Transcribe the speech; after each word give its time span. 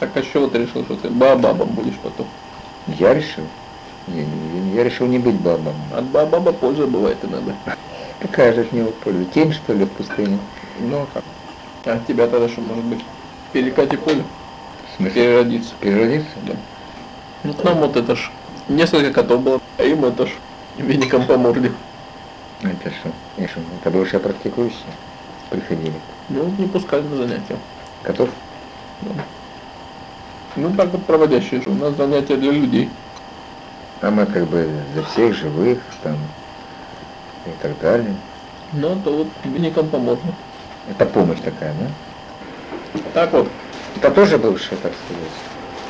Так 0.00 0.10
а 0.14 0.22
чего 0.22 0.46
ты 0.48 0.58
решил, 0.58 0.84
что 0.84 0.96
ты 0.96 1.08
баобабом 1.08 1.68
будешь 1.70 1.96
потом? 2.02 2.26
Я 2.86 3.14
решил? 3.14 3.44
Не, 4.08 4.24
не, 4.24 4.74
я 4.76 4.84
решил 4.84 5.06
не 5.06 5.18
быть 5.18 5.34
бабом. 5.36 5.74
От 5.94 6.04
баобаба 6.04 6.52
польза 6.52 6.86
бывает 6.86 7.18
иногда. 7.22 7.52
Какая 8.20 8.52
же 8.52 8.60
от 8.62 8.72
него 8.72 8.90
польза? 9.02 9.24
Тень, 9.26 9.52
что 9.52 9.72
ли, 9.72 9.84
в 9.84 9.90
пустыне? 9.90 10.38
Ну 10.80 10.98
а 11.02 11.06
как? 11.12 11.24
А 11.86 11.98
тебя 12.06 12.26
тогда 12.26 12.48
что 12.48 12.60
может 12.60 12.84
быть? 12.84 13.04
Перекати 13.52 13.96
поле, 13.96 14.22
В 14.92 14.96
смысле? 14.96 15.14
переродиться. 15.14 15.74
Переродиться? 15.80 16.30
Да. 16.46 16.52
Ну 17.44 17.54
к 17.54 17.64
нам 17.64 17.78
вот 17.78 17.96
это 17.96 18.14
ж 18.16 18.30
несколько 18.68 19.12
котов 19.12 19.40
было, 19.42 19.60
а 19.78 19.82
им 19.82 20.04
это 20.04 20.26
ж 20.26 20.30
веником 20.76 21.26
по 21.26 21.36
морде. 21.36 21.72
Это 22.62 22.90
что? 22.90 23.10
Я 23.38 23.48
что, 23.48 23.60
это 23.80 23.90
бывшие 23.90 24.20
практикующие? 24.20 24.80
Приходили. 25.50 25.94
Ну, 26.28 26.52
не 26.58 26.66
пускали 26.66 27.02
на 27.02 27.16
занятия. 27.16 27.56
Котов? 28.02 28.28
Ну 30.56 30.72
так 30.74 30.90
вот 30.90 31.04
проводящие, 31.04 31.62
у 31.66 31.74
нас 31.74 31.94
занятия 31.94 32.36
для 32.36 32.52
людей. 32.52 32.88
А 34.00 34.10
мы 34.10 34.24
как 34.26 34.46
бы 34.46 34.68
за 34.94 35.02
всех 35.04 35.34
живых 35.34 35.78
там 36.02 36.16
и 37.46 37.50
так 37.62 37.78
далее. 37.80 38.14
Ну, 38.72 38.98
то 39.04 39.10
вот 39.10 39.28
веником 39.44 39.88
по 39.88 39.98
морде. 39.98 40.22
Это 40.90 41.06
помощь 41.06 41.40
такая, 41.40 41.74
да? 41.74 43.00
Так 43.14 43.32
вот. 43.32 43.48
Это 43.96 44.10
тоже 44.10 44.38
бывшие, 44.38 44.76
так 44.82 44.92
сказать. 45.04 45.32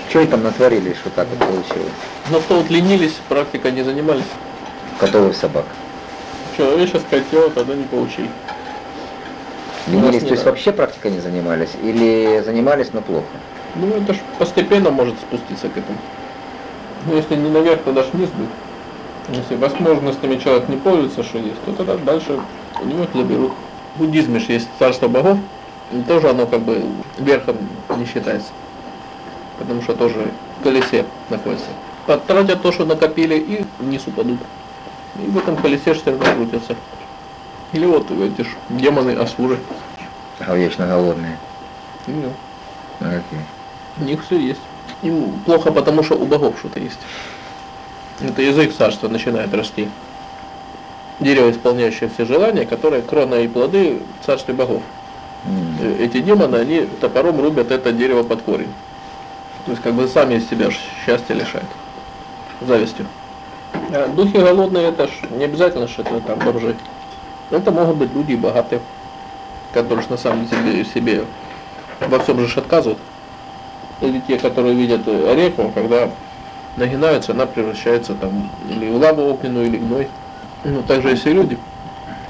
Что 0.09 0.26
там 0.26 0.45
натворили, 0.45 0.95
что 0.95 1.10
так 1.10 1.26
вот 1.28 1.38
получилось? 1.38 1.92
Но 2.30 2.40
кто 2.40 2.59
вот 2.59 2.70
ленились, 2.70 3.14
практикой 3.28 3.73
не 3.73 3.82
занимались. 3.82 4.24
Котов 4.98 5.32
и 5.32 5.34
собак. 5.34 5.64
Человеческое 6.56 7.23
тело 7.30 7.51
тогда 7.51 7.74
не 7.74 7.84
получи. 7.84 8.28
Ленились, 9.88 10.23
то 10.23 10.30
есть 10.30 10.45
вообще 10.45 10.73
практикой 10.73 11.12
не 11.12 11.20
занимались? 11.20 11.70
Или 11.82 12.42
занимались, 12.45 12.92
но 12.92 13.01
плохо? 13.01 13.26
Ну, 13.80 13.88
это 13.88 14.14
ж 14.14 14.18
постепенно 14.38 14.90
может 14.90 15.18
спуститься 15.18 15.68
к 15.68 15.76
этому. 15.76 15.98
Ну, 17.06 17.16
если 17.16 17.37
не 17.37 17.51
наверх, 17.51 17.82
то 17.82 17.92
даже 17.92 18.10
вниз 18.12 18.30
будет. 18.30 18.48
Если 19.28 19.56
возможностями 19.56 20.37
человек 20.37 20.68
не 20.68 20.76
пользуется, 20.76 21.23
что 21.23 21.38
есть, 21.38 21.62
то 21.64 21.73
тогда 21.73 21.96
дальше 21.96 22.38
у 22.80 22.86
него 22.86 23.04
это 23.04 23.18
заберут. 23.18 23.52
В 23.95 23.98
буддизме 23.98 24.38
же 24.38 24.52
есть 24.52 24.68
царство 24.78 25.09
богов, 25.09 25.38
и 25.92 26.01
тоже 26.02 26.30
оно 26.30 26.46
как 26.46 26.60
бы 26.60 26.82
верхом 27.18 27.56
не 27.96 28.06
считается. 28.06 28.48
Потому 29.59 29.82
что 29.82 29.95
тоже 29.95 30.30
в 30.60 30.62
колесе 30.62 31.04
находится. 31.29 31.66
Потратят 32.06 32.62
то, 32.62 32.73
что 32.73 32.84
накопили, 32.84 33.36
и 33.36 33.64
вниз 33.79 34.06
упадут. 34.06 34.38
И 35.16 35.26
в 35.26 35.38
этом 35.38 35.56
колесе 35.56 35.95
все 35.95 36.10
равно 36.10 36.24
крутятся. 36.34 36.76
Или 37.73 37.86
вот 37.86 38.10
эти 38.10 38.42
ж 38.42 38.48
демоны 38.68 39.10
Асуры. 39.12 39.58
А 40.38 40.54
вечно 40.54 40.86
голодные. 40.86 41.36
Ну, 42.06 42.32
Ну, 43.01 43.06
какие? 43.06 43.40
У 43.98 44.04
них 44.04 44.24
все 44.24 44.38
есть. 44.38 44.60
Им 45.02 45.32
плохо, 45.44 45.72
потому 45.72 46.02
что 46.02 46.14
у 46.14 46.26
богов 46.26 46.58
что-то 46.58 46.80
есть. 46.80 46.98
Это 48.20 48.42
язык 48.42 48.74
царства 48.74 49.08
начинает 49.08 49.52
расти. 49.54 49.88
Дерево, 51.20 51.50
исполняющее 51.50 52.10
все 52.10 52.24
желания, 52.24 52.66
которое 52.66 53.02
крона 53.02 53.36
и 53.36 53.48
плоды 53.48 54.00
в 54.20 54.26
царстве 54.26 54.54
богов. 54.54 54.82
Э, 55.80 55.96
Эти 56.00 56.20
демоны, 56.20 56.56
они 56.56 56.86
топором 57.00 57.40
рубят 57.40 57.70
это 57.70 57.92
дерево 57.92 58.22
под 58.22 58.42
корень. 58.42 58.72
То 59.64 59.72
есть 59.72 59.82
как 59.82 59.94
бы 59.94 60.06
сами 60.08 60.34
из 60.34 60.48
себя 60.48 60.70
счастье 60.70 61.34
лишают. 61.34 61.68
Завистью. 62.60 63.06
А 63.72 64.08
духи 64.08 64.36
голодные, 64.36 64.88
это 64.88 65.08
ж 65.08 65.10
не 65.30 65.44
обязательно, 65.44 65.88
что 65.88 66.02
это 66.02 66.20
там 66.20 66.38
бомжи. 66.38 66.76
Это 67.50 67.70
могут 67.70 67.97
быть 67.97 68.14
люди 68.14 68.34
богатые, 68.34 68.80
которые 69.72 70.04
ж 70.04 70.08
на 70.08 70.16
самом 70.16 70.47
деле 70.47 70.84
себе 70.84 71.24
во 72.00 72.19
всем 72.19 72.47
же 72.47 72.60
отказывают. 72.60 72.98
Или 74.00 74.20
те, 74.20 74.38
которые 74.38 74.75
видят 74.75 75.02
э, 75.06 75.34
реку, 75.34 75.72
когда 75.75 76.10
нагинаются, 76.76 77.32
она 77.32 77.47
превращается 77.47 78.14
там 78.14 78.50
или 78.69 78.91
в 78.91 78.97
лаву 78.97 79.22
огненную, 79.22 79.66
или 79.66 79.78
гной. 79.78 80.08
Ну, 80.64 80.82
также 80.82 81.10
есть 81.10 81.26
и 81.26 81.32
люди, 81.32 81.56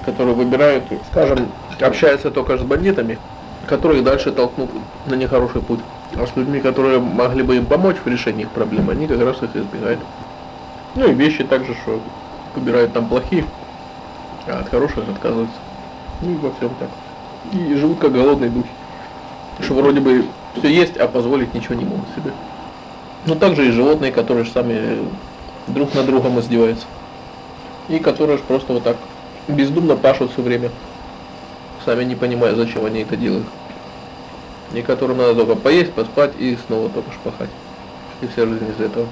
которые 0.05 0.35
выбирают, 0.35 0.85
скажем, 1.11 1.49
общаются 1.81 2.31
только 2.31 2.57
с 2.57 2.63
бандитами, 2.63 3.19
которые 3.67 4.03
дальше 4.03 4.31
толкнут 4.31 4.71
на 5.07 5.15
нехороший 5.15 5.61
путь. 5.61 5.81
А 6.15 6.27
с 6.27 6.37
людьми, 6.37 6.61
которые 6.61 7.01
могли 7.01 7.43
бы 7.43 7.57
им 7.57 7.67
помочь 7.67 7.97
в 8.05 8.09
решении 8.09 8.43
их 8.43 8.51
проблем, 8.51 8.89
они 8.91 9.07
как 9.07 9.21
раз 9.21 9.43
их 9.43 9.55
избегают. 9.55 9.99
Ну 10.95 11.11
и 11.11 11.15
вещи 11.15 11.45
также, 11.45 11.75
что 11.75 12.01
выбирают 12.55 12.93
там 12.93 13.07
плохие, 13.07 13.45
а 14.47 14.61
от 14.61 14.69
хороших 14.69 15.09
отказываются. 15.09 15.57
Ну 16.23 16.33
и 16.33 16.37
во 16.37 16.53
всем 16.53 16.71
так. 16.79 16.89
И 17.53 17.75
живут 17.75 17.99
как 17.99 18.13
голодные 18.13 18.51
духи. 18.51 18.71
Что 19.61 19.75
вроде 19.75 20.01
бы 20.01 20.25
все 20.59 20.69
есть, 20.69 20.97
а 20.97 21.09
позволить 21.09 21.55
ничего 21.55 21.75
не 21.75 21.85
могут 21.85 22.07
себе. 22.15 22.33
Ну 23.27 23.35
также 23.35 23.69
и 23.69 23.73
животные, 23.73 24.13
которые 24.13 24.45
ж 24.45 24.51
сами 24.51 24.99
друг 25.67 25.95
на 25.95 26.03
другом 26.03 26.39
издеваются. 26.41 26.87
И 27.89 27.99
которые 27.99 28.39
ж 28.39 28.41
просто 28.43 28.73
вот 28.73 28.83
так 28.83 28.97
бездумно 29.49 29.97
пашут 29.97 30.33
все 30.33 30.43
время. 30.43 30.71
Сами 31.85 32.05
не 32.05 32.15
понимая, 32.15 32.55
зачем 32.55 32.85
они 32.85 33.01
это 33.01 33.17
делают. 33.17 33.47
И 34.73 34.83
которым 34.83 35.19
надо 35.19 35.35
только 35.35 35.55
поесть, 35.55 35.93
поспать 35.93 36.33
и 36.39 36.59
снова 36.67 36.89
только 36.89 37.11
ж 37.13 37.15
пахать. 37.23 37.51
И 38.21 38.27
вся 38.27 38.47
жизнь 38.47 38.67
из 38.77 38.81
этого. 38.81 39.07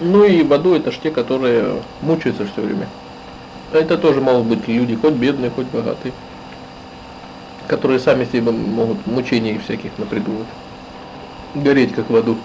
Ну 0.00 0.24
и 0.24 0.42
в 0.42 0.52
аду 0.52 0.74
это 0.74 0.90
ж 0.92 0.98
те, 1.02 1.10
которые 1.10 1.76
мучаются 2.00 2.46
все 2.46 2.62
время. 2.62 2.88
Это 3.72 3.96
тоже 3.96 4.20
могут 4.20 4.46
быть 4.46 4.68
люди, 4.68 4.96
хоть 4.96 5.14
бедные, 5.14 5.50
хоть 5.50 5.66
богатые. 5.66 6.12
Которые 7.68 7.98
сами 8.00 8.24
себе 8.24 8.50
могут 8.50 9.06
мучений 9.06 9.58
всяких 9.58 9.96
напридумывать. 9.98 10.48
Гореть 11.54 11.94
как 11.94 12.10
в 12.10 12.16
аду. 12.16 12.36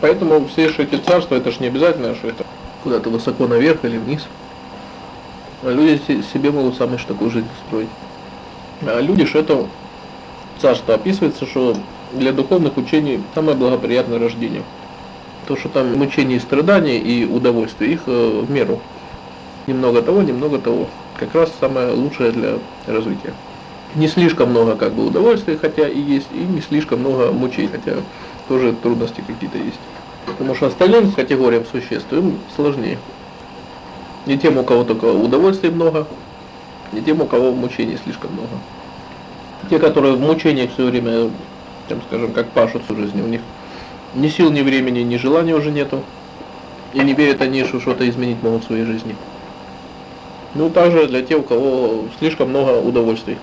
Поэтому 0.00 0.46
все 0.46 0.68
ж 0.68 0.78
эти 0.80 0.96
царства, 0.96 1.34
это 1.36 1.50
ж 1.50 1.60
не 1.60 1.66
обязательно, 1.66 2.14
что 2.14 2.28
это 2.28 2.44
куда-то 2.82 3.10
высоко 3.10 3.46
наверх 3.46 3.84
или 3.84 3.98
вниз. 3.98 4.26
А 5.62 5.70
люди 5.70 6.00
се- 6.02 6.22
себе 6.22 6.50
могут 6.50 6.76
сами 6.76 6.96
ж 6.96 7.04
такую 7.04 7.30
жизнь 7.30 7.48
строить. 7.66 7.90
А 8.80 9.00
люди 9.00 9.24
ж 9.26 9.36
это 9.36 9.68
царство 10.58 10.94
описывается, 10.94 11.46
что 11.46 11.76
для 12.10 12.32
духовных 12.32 12.76
учений 12.76 13.24
самое 13.34 13.56
благоприятное 13.56 14.18
рождение. 14.18 14.62
То, 15.46 15.56
что 15.56 15.68
там 15.68 15.92
мучения 15.98 16.36
и 16.36 16.40
страдания 16.40 16.98
и 16.98 17.24
удовольствие, 17.24 17.92
их 17.92 18.04
э, 18.06 18.10
в 18.10 18.50
меру. 18.50 18.80
Немного 19.66 20.02
того, 20.02 20.22
немного 20.22 20.58
того. 20.58 20.88
Как 21.14 21.34
раз 21.34 21.50
самое 21.58 21.92
лучшее 21.92 22.32
для 22.32 22.58
развития. 22.86 23.34
Не 23.94 24.08
слишком 24.08 24.50
много 24.50 24.76
как 24.76 24.92
бы 24.92 25.06
удовольствий, 25.06 25.58
хотя 25.60 25.86
и 25.86 25.98
есть, 25.98 26.28
и 26.32 26.38
не 26.38 26.62
слишком 26.62 27.00
много 27.00 27.30
мучений, 27.30 27.68
хотя 27.68 27.96
тоже 28.48 28.72
трудности 28.72 29.22
какие-то 29.26 29.58
есть. 29.58 29.80
Потому 30.26 30.54
что 30.54 30.66
остальным 30.66 31.12
категориям 31.12 31.64
существ 31.70 32.10
им 32.12 32.38
сложнее. 32.56 32.98
Не 34.26 34.38
тем, 34.38 34.56
у 34.56 34.64
кого 34.64 34.84
только 34.84 35.06
удовольствий 35.06 35.70
много, 35.70 36.06
не 36.92 37.02
тем, 37.02 37.20
у 37.20 37.26
кого 37.26 37.52
мучений 37.52 37.98
слишком 38.02 38.32
много. 38.32 38.48
Те, 39.68 39.78
которые 39.78 40.14
в 40.14 40.20
мучениях 40.20 40.70
все 40.72 40.86
время, 40.86 41.30
там, 41.88 42.00
скажем, 42.08 42.32
как 42.32 42.48
пашут 42.48 42.82
всю 42.84 42.96
жизнь, 42.96 43.20
у 43.20 43.26
них 43.26 43.40
ни 44.14 44.28
сил, 44.28 44.50
ни 44.50 44.62
времени, 44.62 45.00
ни 45.00 45.16
желания 45.16 45.54
уже 45.54 45.70
нету. 45.70 46.02
И 46.94 47.00
не 47.00 47.14
верят 47.14 47.40
они, 47.40 47.64
что 47.64 47.80
что-то 47.80 48.08
изменить 48.08 48.42
могут 48.42 48.64
в 48.64 48.66
своей 48.66 48.84
жизни. 48.84 49.16
Ну, 50.54 50.68
также 50.68 51.06
для 51.06 51.22
тех, 51.22 51.38
у 51.38 51.42
кого 51.42 52.04
слишком 52.18 52.50
много 52.50 52.78
удовольствий. 52.78 53.38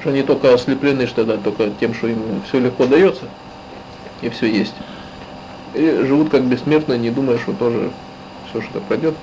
Что 0.00 0.10
они 0.10 0.22
только 0.22 0.54
ослеплены, 0.54 1.06
что 1.06 1.24
да, 1.24 1.36
только 1.36 1.70
тем, 1.80 1.92
что 1.94 2.06
им 2.06 2.42
все 2.46 2.60
легко 2.60 2.86
дается, 2.86 3.24
и 4.22 4.28
все 4.28 4.46
есть. 4.46 4.74
И 5.74 6.02
живут 6.06 6.30
как 6.30 6.44
бессмертные, 6.44 6.98
не 6.98 7.10
думая, 7.10 7.38
что 7.38 7.52
тоже 7.52 7.90
все 8.48 8.60
что-то 8.62 8.80
пройдет. 8.80 9.14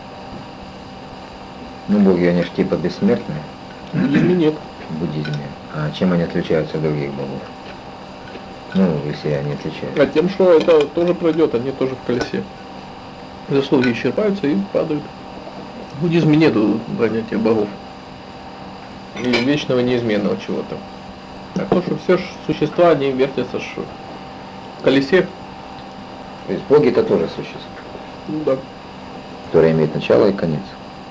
Ну, 1.87 1.99
боги, 1.99 2.25
они 2.25 2.43
же 2.43 2.49
типа 2.55 2.75
бессмертные 2.75 3.37
В 3.93 3.99
буддизме 4.01 4.33
нет. 4.33 4.53
в 4.89 4.99
буддизме. 4.99 5.45
А 5.73 5.91
чем 5.91 6.13
они 6.13 6.23
отличаются 6.23 6.77
от 6.77 6.83
других 6.83 7.11
богов? 7.11 7.39
Ну, 8.73 8.99
если 9.05 9.29
они 9.29 9.53
отличаются. 9.53 10.01
А 10.01 10.05
тем, 10.07 10.29
что 10.29 10.53
это 10.53 10.85
тоже 10.87 11.13
пройдет, 11.13 11.55
они 11.55 11.71
тоже 11.71 11.95
в 11.95 12.07
колесе. 12.07 12.43
Заслуги 13.49 13.91
исчерпаются 13.91 14.47
и 14.47 14.55
падают. 14.73 15.03
В 15.97 16.01
буддизме 16.01 16.35
нету 16.35 16.79
понятия 16.97 17.37
богов. 17.37 17.69
И 19.23 19.29
вечного 19.45 19.79
неизменного 19.79 20.37
чего-то. 20.45 20.77
А 21.55 21.65
то, 21.73 21.81
что 21.81 21.97
все 22.03 22.19
существа, 22.45 22.89
они 22.89 23.11
вертятся 23.11 23.59
в 23.59 24.83
колесе. 24.83 25.27
То 26.47 26.53
есть 26.53 26.65
боги 26.65 26.89
это 26.89 27.03
тоже 27.03 27.27
существа, 27.29 27.59
Ну 28.27 28.39
да. 28.45 28.57
которые 29.47 29.71
имеют 29.71 29.95
начало 29.95 30.27
и 30.29 30.33
конец. 30.33 30.61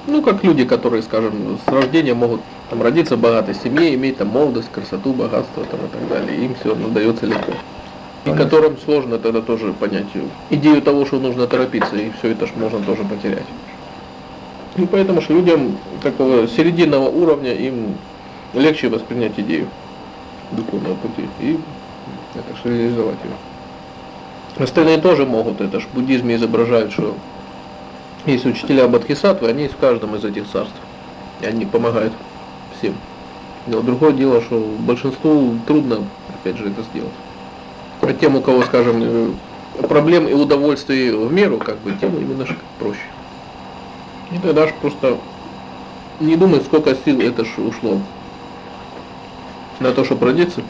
Ну, 0.06 0.23
как 0.23 0.45
люди, 0.45 0.65
которые, 0.65 1.03
скажем, 1.03 1.59
с 1.67 1.73
рождения 1.73 2.12
могут 2.15 2.43
там, 2.69 2.83
родиться 2.83 3.17
в 3.17 3.21
богатой 3.21 3.55
семье, 3.55 3.95
иметь 3.95 4.19
там 4.19 4.29
молодость, 4.29 4.71
красоту, 4.71 5.12
богатство 5.15 5.65
там, 5.65 5.81
и 5.81 5.89
так 5.89 6.09
далее. 6.09 6.45
Им 6.45 6.55
все 6.55 6.75
дается 6.75 7.25
легко. 7.27 7.53
И 7.53 8.29
Понятно. 8.29 8.45
которым 8.45 8.79
сложно 8.79 9.19
тогда 9.19 9.41
тоже 9.41 9.73
понять 9.73 10.06
идею 10.51 10.81
того, 10.83 11.05
что 11.05 11.19
нужно 11.19 11.47
торопиться, 11.47 11.97
и 11.97 12.11
все 12.19 12.33
это 12.33 12.47
ж 12.47 12.51
можно 12.56 12.81
тоже 12.81 13.03
потерять. 13.05 13.45
И 14.76 14.87
поэтому 14.87 15.21
же 15.21 15.32
людям 15.32 15.79
такого 16.03 16.49
серединного 16.49 17.09
уровня 17.09 17.53
им 17.55 17.97
легче 18.55 18.88
воспринять 18.88 19.32
идею 19.37 19.69
духовного 20.50 20.94
пути 20.94 21.29
и 21.41 21.59
это 22.35 22.56
ж 22.56 22.61
реализовать 22.65 23.19
ее. 23.25 24.62
Остальные 24.62 24.99
тоже 24.99 25.26
могут, 25.26 25.61
это 25.61 25.81
ж 25.81 25.85
в 25.85 25.94
буддизме 25.94 26.37
изображают, 26.37 26.93
что 26.93 27.15
есть 28.26 28.47
учителя 28.47 28.88
Бодхисаттвы, 28.88 29.49
они 29.49 29.69
в 29.69 29.76
каждом 29.76 30.17
из 30.17 30.25
этих 30.25 30.49
царств. 30.50 30.75
И 31.41 31.47
они 31.47 31.67
помогают 31.67 32.12
всем. 32.79 32.94
Но 33.67 33.81
другое 33.81 34.12
дело, 34.12 34.41
что 34.41 34.59
большинству 34.79 35.55
трудно, 35.67 35.99
опять 36.29 36.56
же, 36.56 36.70
это 36.70 36.82
сделать. 36.82 37.12
А 38.00 38.12
тем, 38.12 38.37
у 38.37 38.41
кого, 38.41 38.62
скажем, 38.62 39.03
э, 39.03 39.31
проблем 39.88 40.29
и 40.29 40.32
удовольствий 40.32 41.11
в 41.11 41.32
меру, 41.32 41.59
как 41.59 41.79
бы, 41.79 41.93
тем 42.00 42.19
немножко 42.19 42.56
проще. 42.79 43.00
И 44.32 44.38
тогда 44.38 44.67
ж 44.67 44.73
просто 44.81 45.19
не 46.21 46.37
думай, 46.37 46.61
сколько 46.61 46.94
сил 46.94 47.21
это 47.21 47.44
ж 47.44 47.49
ушло 47.59 48.00
на 49.81 49.93
то, 49.93 50.05
чтобы 50.05 50.26
родиться. 50.26 50.62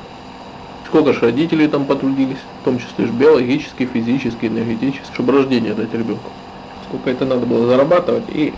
Сколько 0.86 1.12
же 1.12 1.20
родителей 1.20 1.68
там 1.68 1.84
потрудились, 1.84 2.38
в 2.60 2.64
том 2.64 2.78
числе 2.78 3.06
ж 3.06 3.10
биологически, 3.10 3.86
физически, 3.86 4.46
энергетически, 4.46 5.04
чтобы 5.12 5.32
рождение 5.32 5.74
дать 5.74 5.92
ребенку. 5.92 6.30
Сколько 6.88 7.10
это 7.10 7.24
надо 7.24 7.46
было 7.46 7.66
зарабатывать 7.66 8.24
и 8.28 8.54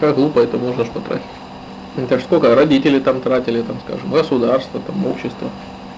как 0.00 0.16
глупо 0.16 0.40
это 0.40 0.56
можно 0.56 0.84
ж 0.84 0.88
потратить. 0.88 1.26
Это 1.96 2.18
ж 2.18 2.22
сколько 2.22 2.54
родители 2.54 2.98
там 2.98 3.20
тратили, 3.20 3.62
там, 3.62 3.76
скажем, 3.86 4.10
государство, 4.10 4.80
там, 4.80 5.06
общество. 5.06 5.48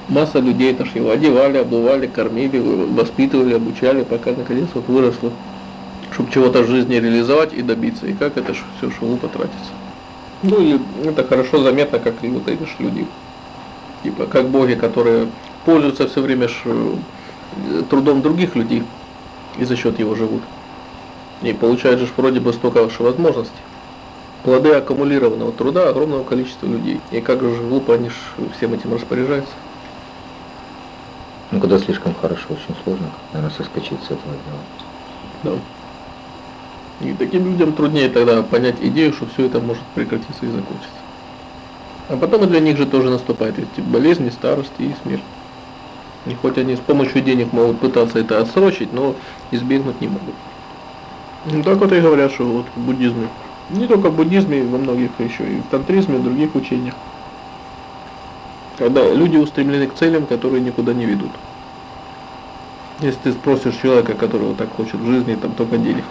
Масса 0.09 0.41
людей 0.41 0.73
это 0.73 0.85
ж 0.85 0.91
его 0.95 1.11
одевали, 1.11 1.59
обували, 1.59 2.07
кормили, 2.07 2.59
воспитывали, 2.59 3.55
обучали, 3.55 4.03
пока 4.03 4.33
наконец 4.33 4.69
вот 4.75 4.87
выросло, 4.89 5.31
чтобы 6.13 6.31
чего-то 6.31 6.63
в 6.63 6.69
жизни 6.69 6.97
реализовать 6.97 7.53
и 7.53 7.63
добиться. 7.63 8.07
И 8.07 8.13
как 8.13 8.37
это 8.37 8.53
все 8.53 8.91
шелу 8.91 9.17
потратится. 9.17 9.73
Ну 10.43 10.61
и 10.61 10.79
это 11.05 11.25
хорошо 11.25 11.63
заметно, 11.63 11.99
как 11.99 12.23
вот 12.23 12.49
эти 12.49 12.65
ж 12.65 12.77
люди, 12.79 13.07
типа 14.03 14.27
как 14.27 14.49
боги, 14.49 14.75
которые 14.75 15.29
пользуются 15.65 16.07
все 16.07 16.21
время 16.21 16.49
ж, 16.49 16.55
э, 16.67 17.83
трудом 17.89 18.21
других 18.21 18.55
людей 18.55 18.83
и 19.59 19.65
за 19.65 19.77
счет 19.77 19.99
его 19.99 20.15
живут. 20.15 20.43
И 21.43 21.53
получают 21.53 22.01
же 22.01 22.09
вроде 22.17 22.41
бы 22.41 22.53
столько 22.53 22.89
же 22.89 23.03
возможностей. 23.03 23.53
Плоды 24.43 24.73
аккумулированного 24.73 25.53
труда 25.53 25.89
огромного 25.89 26.25
количества 26.25 26.67
людей. 26.67 27.01
И 27.11 27.21
как 27.21 27.41
же 27.41 27.63
глупо 27.63 27.95
они 27.95 28.11
ж 28.11 28.15
всем 28.57 28.75
этим 28.75 28.93
распоряжаются. 28.93 29.53
Ну, 31.51 31.61
когда 31.61 31.79
слишком 31.79 32.15
хорошо, 32.15 32.45
очень 32.51 32.77
сложно, 32.83 33.07
наверное, 33.33 33.57
соскочить 33.57 34.01
с 34.03 34.11
этого 34.11 34.35
дела. 34.35 34.61
Да. 35.45 35.74
И 37.01 37.13
таким 37.13 37.47
людям 37.47 37.75
труднее 37.75 38.09
тогда 38.09 38.43
понять 38.43 38.81
идею, 38.81 39.13
что 39.13 39.27
все 39.27 39.47
это 39.47 39.61
может 39.61 39.85
прекратиться 39.95 40.47
и 40.47 40.49
закончиться. 40.49 41.01
А 42.09 42.17
потом 42.17 42.45
и 42.45 42.47
для 42.47 42.61
них 42.61 42.77
же 42.77 42.87
тоже 42.87 43.11
наступают 43.11 43.59
эти 43.59 43.81
болезни, 43.81 44.31
старости 44.31 44.83
и 44.83 44.95
смерть. 45.03 45.25
И 46.27 46.35
хоть 46.35 46.59
они 46.59 46.77
с 46.77 46.81
помощью 46.81 47.23
денег 47.23 47.53
могут 47.53 47.81
пытаться 47.81 48.19
это 48.19 48.41
отсрочить, 48.41 48.93
но 48.93 49.17
избегнуть 49.51 50.01
не 50.01 50.09
могут. 50.09 50.35
Ну, 51.45 51.63
так 51.63 51.79
вот 51.79 51.93
и 51.93 52.01
говорят, 52.01 52.33
что 52.33 52.45
вот 52.45 52.67
в 52.75 52.81
буддизме, 52.81 53.29
не 53.69 53.87
только 53.87 54.09
в 54.09 54.17
буддизме, 54.17 54.63
во 54.63 54.79
многих 54.79 55.11
еще 55.21 55.45
и 55.45 55.61
в 55.61 55.69
тантризме, 55.69 56.17
и 56.17 56.19
в 56.19 56.25
других 56.25 56.55
учениях, 56.55 56.95
когда 58.79 59.13
люди 59.13 59.37
устремлены 59.37 59.87
к 59.87 59.95
целям, 59.95 60.27
которые 60.27 60.63
никуда 60.63 60.95
не 60.95 61.05
ведут. 61.05 61.31
Если 63.01 63.21
ты 63.21 63.33
спросишь 63.33 63.77
человека, 63.77 64.15
которого 64.15 64.55
так 64.55 64.71
хочет 64.71 65.01
в 65.01 65.07
жизни, 65.07 65.35
там 65.35 65.53
только 65.53 65.77
денег. 65.77 66.05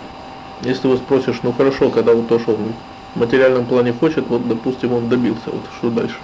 Если 0.63 0.88
его 0.88 0.98
спросишь, 0.98 1.39
ну 1.44 1.51
хорошо, 1.51 1.89
когда 1.89 2.13
вот 2.13 2.27
то, 2.27 2.39
что 2.39 2.54
он 2.54 2.74
в 3.15 3.19
материальном 3.19 3.65
плане 3.65 3.94
хочет, 3.94 4.27
вот 4.27 4.48
допустим 4.48 4.94
он 4.94 5.10
добился, 5.10 5.51
вот 5.51 5.62
что 5.77 5.89
дальше? 5.89 6.15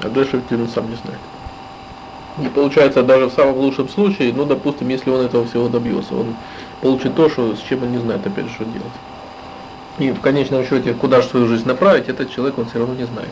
А 0.00 0.08
дальше 0.08 0.42
он 0.50 0.68
сам 0.68 0.90
не 0.90 0.96
знает. 0.96 1.20
И 2.42 2.48
получается 2.48 3.04
даже 3.04 3.26
в 3.26 3.32
самом 3.32 3.56
лучшем 3.58 3.88
случае, 3.88 4.32
ну 4.34 4.44
допустим, 4.44 4.88
если 4.88 5.10
он 5.10 5.20
этого 5.20 5.46
всего 5.46 5.68
добьется, 5.68 6.14
он 6.16 6.34
получит 6.80 7.14
то, 7.14 7.28
что, 7.28 7.54
с 7.54 7.60
чем 7.60 7.84
он 7.84 7.92
не 7.92 7.98
знает 7.98 8.26
опять 8.26 8.50
что 8.50 8.64
делать. 8.64 8.92
И 9.98 10.10
в 10.10 10.20
конечном 10.20 10.64
счете, 10.64 10.92
куда 10.94 11.22
же 11.22 11.28
свою 11.28 11.46
жизнь 11.46 11.68
направить, 11.68 12.08
этот 12.08 12.32
человек 12.32 12.58
он 12.58 12.66
все 12.66 12.80
равно 12.80 12.94
не 12.94 13.04
знает. 13.04 13.30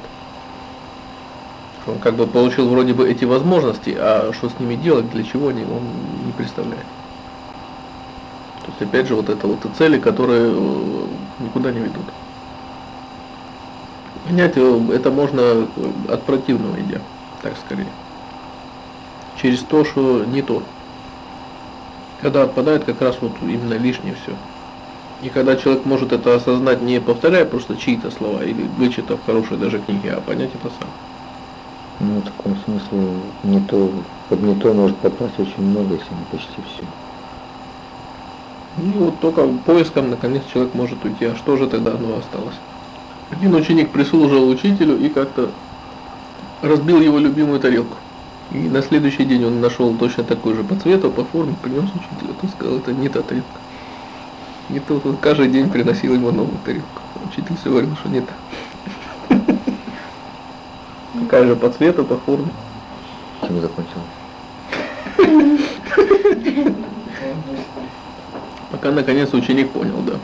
Он 1.88 1.98
как 1.98 2.14
бы 2.14 2.28
получил 2.28 2.68
вроде 2.68 2.94
бы 2.94 3.10
эти 3.10 3.24
возможности, 3.24 3.96
а 3.98 4.30
что 4.32 4.48
с 4.48 4.60
ними 4.60 4.76
делать, 4.76 5.10
для 5.10 5.24
чего 5.24 5.48
они, 5.48 5.62
он 5.64 5.82
не 6.24 6.32
представляет. 6.32 6.86
То 8.62 8.68
есть 8.68 8.82
опять 8.82 9.08
же 9.08 9.14
вот 9.14 9.28
это 9.28 9.46
вот 9.46 9.64
и 9.64 9.68
цели, 9.76 9.98
которые 9.98 10.52
э, 10.52 11.06
никуда 11.40 11.72
не 11.72 11.80
ведут. 11.80 12.04
Понять 14.24 14.56
э, 14.56 14.88
это 14.92 15.10
можно 15.10 15.40
э, 15.40 15.66
от 16.08 16.22
противного 16.22 16.80
идя, 16.80 17.00
так 17.42 17.54
скорее. 17.66 17.88
Через 19.40 19.60
то, 19.60 19.84
что 19.84 20.24
не 20.24 20.42
то. 20.42 20.62
Когда 22.20 22.44
отпадает 22.44 22.84
как 22.84 23.00
раз 23.00 23.16
вот 23.20 23.32
именно 23.42 23.74
лишнее 23.74 24.14
все. 24.22 24.32
И 25.22 25.28
когда 25.28 25.56
человек 25.56 25.84
может 25.84 26.12
это 26.12 26.34
осознать, 26.34 26.82
не 26.82 27.00
повторяя 27.00 27.44
просто 27.44 27.76
чьи-то 27.76 28.10
слова 28.10 28.44
или 28.44 28.68
вычитав 28.78 29.20
хорошие 29.26 29.58
даже 29.58 29.80
книги, 29.80 30.08
а 30.08 30.20
понять 30.20 30.50
это 30.54 30.72
сам. 30.78 30.88
Ну, 32.00 32.20
в 32.20 32.24
таком 32.24 32.56
смысле, 32.64 33.08
не 33.44 33.60
то, 33.60 33.90
под 34.28 34.40
не 34.40 34.54
то 34.56 34.72
может 34.72 34.96
попасть 34.98 35.38
очень 35.38 35.62
много, 35.62 35.94
если 35.94 36.14
не 36.14 36.24
почти 36.30 36.60
все. 36.62 36.84
И 38.78 38.92
вот 38.98 39.20
только 39.20 39.46
поиском, 39.46 40.10
наконец, 40.10 40.42
человек 40.52 40.74
может 40.74 41.04
уйти. 41.04 41.26
А 41.26 41.36
что 41.36 41.56
же 41.56 41.66
тогда 41.66 41.92
оно 41.92 42.16
осталось? 42.16 42.54
Один 43.30 43.54
ученик 43.54 43.90
прислужил 43.90 44.48
учителю 44.48 44.98
и 44.98 45.08
как-то 45.08 45.50
разбил 46.62 47.00
его 47.00 47.18
любимую 47.18 47.60
тарелку. 47.60 47.96
И 48.50 48.56
на 48.56 48.82
следующий 48.82 49.24
день 49.24 49.44
он 49.44 49.60
нашел 49.60 49.94
точно 49.94 50.24
такой 50.24 50.54
же 50.54 50.64
по 50.64 50.74
цвету, 50.76 51.10
по 51.10 51.24
форме, 51.24 51.54
принес 51.62 51.84
учителю. 51.84 52.34
Тот 52.40 52.50
сказал, 52.50 52.78
это 52.78 52.92
не 52.92 53.08
та 53.08 53.22
тарелка. 53.22 53.48
Не 54.68 54.80
тот, 54.80 55.04
он 55.04 55.16
каждый 55.16 55.48
день 55.48 55.68
приносил 55.68 56.14
ему 56.14 56.30
новую 56.30 56.58
тарелку. 56.64 57.02
Учитель 57.26 57.56
все 57.60 57.70
говорил, 57.70 57.96
что 57.96 58.08
не 58.08 58.22
та. 58.22 58.32
Такая 61.20 61.46
же 61.46 61.56
по 61.56 61.68
цвету, 61.70 62.04
по 62.04 62.16
форме. 62.16 62.48
Чем 63.46 63.60
закончил? 63.60 64.00
Пока 68.72 68.90
наконец 68.90 69.32
ученик 69.34 69.70
понял, 69.70 69.98
да. 70.06 70.14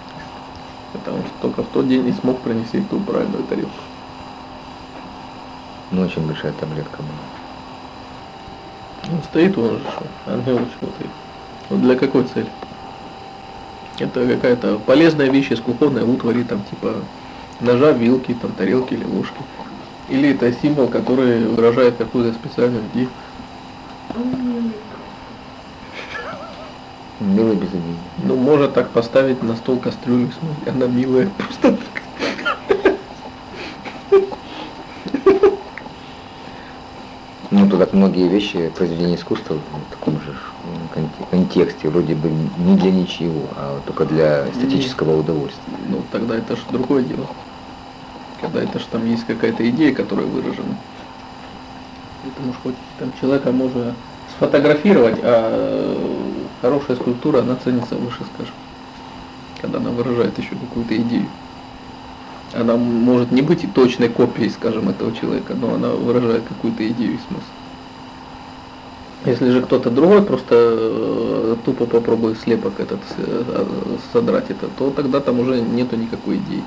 Потому 0.95 1.19
что 1.19 1.31
только 1.43 1.62
в 1.62 1.67
тот 1.67 1.87
день 1.87 2.05
не 2.05 2.12
смог 2.12 2.41
принести 2.41 2.81
ту 2.81 2.99
правильную 2.99 3.45
тарелку. 3.45 3.71
Ну, 5.91 6.03
очень 6.03 6.27
большая 6.27 6.53
таблетка 6.53 7.03
была. 7.03 9.15
Он 9.15 9.23
стоит, 9.23 9.56
он 9.56 9.79
же 9.79 9.81
что, 9.81 10.06
ангел 10.27 10.61
смотрит. 10.79 11.11
Вот 11.69 11.83
для 11.83 11.97
какой 11.97 12.25
цели? 12.25 12.49
Это 13.99 14.26
какая-то 14.26 14.78
полезная 14.78 15.31
вещь 15.31 15.50
из 15.50 15.61
кухонной 15.61 16.02
утвари, 16.02 16.43
там 16.43 16.62
типа 16.71 16.95
ножа, 17.61 17.93
вилки, 17.93 18.35
там 18.35 18.52
тарелки 18.52 18.95
или 18.95 19.05
ложки. 19.05 19.40
Или 20.09 20.31
это 20.31 20.52
символ, 20.52 20.88
который 20.88 21.45
выражает 21.45 21.97
какую-то 21.97 22.38
специальную 22.38 22.83
идею. 22.95 23.09
Мило 27.21 27.53
без 27.53 27.69
обиды. 27.69 27.99
Ну, 28.19 28.37
можно 28.37 28.69
так 28.69 28.91
поставить 28.91 29.43
на 29.43 29.57
стол 29.57 29.79
кастрюлю, 29.79 30.31
смотри, 30.39 30.71
она 30.71 30.87
милая, 30.87 31.29
просто 31.39 31.73
так. 31.73 32.03
Ну, 37.51 37.69
то 37.69 37.79
так 37.79 37.93
многие 37.93 38.29
вещи, 38.29 38.69
произведения 38.69 39.17
искусства 39.17 39.55
в 39.55 39.91
таком 39.91 40.21
же 40.21 40.37
контексте, 41.31 41.89
вроде 41.89 42.15
бы 42.15 42.31
не 42.59 42.77
для 42.77 42.93
ничего, 42.93 43.49
а 43.57 43.81
только 43.85 44.05
для 44.05 44.49
эстетического 44.51 45.19
удовольствия. 45.19 45.75
Ну, 45.89 46.03
тогда 46.13 46.37
это 46.37 46.55
же 46.55 46.63
другое 46.71 47.03
дело. 47.03 47.27
Когда 48.41 48.63
это 48.63 48.79
же 48.79 48.85
там 48.93 49.05
есть 49.07 49.27
какая-то 49.27 49.69
идея, 49.71 49.93
которая 49.93 50.27
выражена. 50.27 50.77
Потому 52.23 52.53
что 52.53 52.63
хоть 52.63 52.75
там 52.99 53.13
человека 53.21 53.51
можно 53.51 53.95
сфотографировать, 54.37 55.19
а 55.23 56.18
хорошая 56.61 56.97
скульптура, 56.97 57.41
она 57.41 57.57
ценится 57.57 57.95
выше, 57.97 58.21
скажем. 58.35 58.55
Когда 59.61 59.79
она 59.79 59.91
выражает 59.91 60.38
еще 60.38 60.50
какую-то 60.50 60.97
идею. 60.97 61.27
Она 62.55 62.77
может 62.77 63.31
не 63.31 63.43
быть 63.43 63.67
точной 63.75 64.09
копией, 64.09 64.50
скажем, 64.50 64.88
этого 64.88 65.15
человека, 65.15 65.55
но 65.55 65.75
она 65.75 65.88
выражает 65.88 66.45
какую-то 66.49 66.87
идею 66.88 67.15
и 67.15 67.19
смысл. 67.29 67.50
Если 69.27 69.50
же 69.50 69.62
кто-то 69.62 69.91
другой 69.91 70.23
просто 70.23 70.55
э, 70.55 71.57
тупо 71.65 71.87
попробует 71.87 72.38
слепок 72.41 72.79
этот 72.79 73.00
э, 73.17 73.65
содрать 74.12 74.49
это, 74.49 74.69
то 74.79 74.91
тогда 74.91 75.21
там 75.21 75.41
уже 75.41 75.61
нету 75.61 75.97
никакой 75.97 76.37
идеи. 76.37 76.62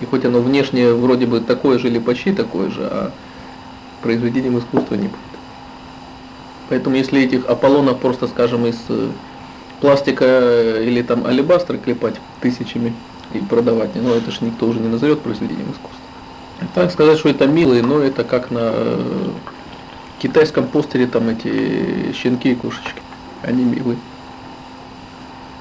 И 0.00 0.04
хоть 0.04 0.26
оно 0.26 0.40
внешне 0.40 0.92
вроде 0.92 1.26
бы 1.26 1.40
такое 1.40 1.78
же 1.78 1.88
или 1.88 1.98
почти 1.98 2.32
такое 2.32 2.70
же, 2.70 2.82
а 2.84 3.12
произведением 4.02 4.58
искусства 4.58 4.94
не 4.94 5.08
будет. 5.08 5.18
Поэтому 6.68 6.96
если 6.96 7.22
этих 7.22 7.46
Аполлонов 7.46 7.98
просто, 7.98 8.26
скажем, 8.26 8.66
из 8.66 8.76
э, 8.88 9.08
пластика 9.80 10.80
или 10.80 11.02
там 11.02 11.26
алебастра 11.26 11.78
клепать 11.78 12.20
тысячами 12.40 12.96
и 13.30 13.40
продавать, 13.40 13.94
ну 13.96 14.14
это 14.14 14.30
же 14.30 14.44
никто 14.44 14.68
уже 14.68 14.80
не 14.80 14.88
назовет 14.88 15.22
произведением 15.22 15.72
искусства. 15.72 16.08
Так 16.74 16.90
сказать, 16.90 17.18
что 17.18 17.28
это 17.28 17.46
милые, 17.46 17.82
но 17.82 18.00
это 18.00 18.24
как 18.24 18.50
на 18.50 18.70
э, 18.74 19.34
китайском 20.18 20.68
постере 20.70 21.06
там 21.06 21.28
эти 21.28 22.12
щенки 22.12 22.52
и 22.52 22.54
кошечки. 22.56 23.02
Они 23.42 23.64
милые. 23.64 23.98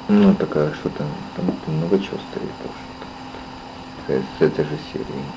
Ну, 0.08 0.36
такая 0.36 0.72
что-то, 0.74 1.10
там 1.36 1.60
много 1.68 2.00
чего 2.00 2.20
стоит, 2.20 2.56
что 2.58 3.08
э, 4.08 4.22
с 4.24 4.42
этой 4.42 4.66
же 4.66 4.78
серии. 4.78 5.34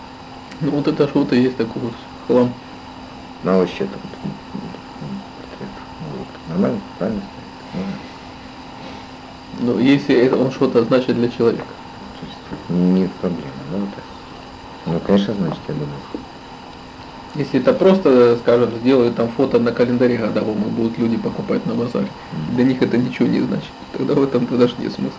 Ну 0.60 0.72
вот 0.72 0.88
это 0.88 1.08
что-то 1.08 1.34
есть 1.34 1.56
такой 1.56 1.82
вот 1.82 1.94
хлам. 2.26 2.54
Ну, 3.42 3.50
а 3.52 3.58
вообще 3.58 3.86
там 3.86 4.02
м, 4.22 4.72
м, 5.00 5.22
портрет. 5.36 5.70
Ну, 6.00 6.08
вот. 6.18 6.28
Нормально, 6.46 6.82
правильно 6.98 7.22
стоит? 7.22 7.47
Ну, 9.60 9.78
если 9.78 10.14
это 10.14 10.36
он 10.36 10.50
что-то 10.50 10.84
значит 10.84 11.16
для 11.16 11.28
человека. 11.28 11.66
не 12.68 13.08
проблема, 13.20 13.52
ну, 13.72 13.78
вот 13.78 13.94
так. 13.94 14.04
Ну, 14.86 15.00
конечно, 15.00 15.34
значит, 15.34 15.60
я 15.68 15.74
думаю. 15.74 15.98
Если 17.34 17.60
это 17.60 17.72
просто, 17.74 18.36
скажем, 18.38 18.70
сделают 18.80 19.16
там 19.16 19.28
фото 19.28 19.58
на 19.58 19.72
календаре 19.72 20.16
годовом, 20.16 20.62
и 20.64 20.70
будут 20.70 20.98
люди 20.98 21.16
покупать 21.16 21.66
на 21.66 21.74
базаре, 21.74 22.08
для 22.54 22.64
них 22.64 22.82
это 22.82 22.96
ничего 22.96 23.28
не 23.28 23.40
значит. 23.40 23.70
Тогда 23.92 24.14
в 24.14 24.22
этом 24.22 24.46
тогда 24.46 24.66
же 24.66 24.74
нет 24.78 24.92
смысла. 24.92 25.18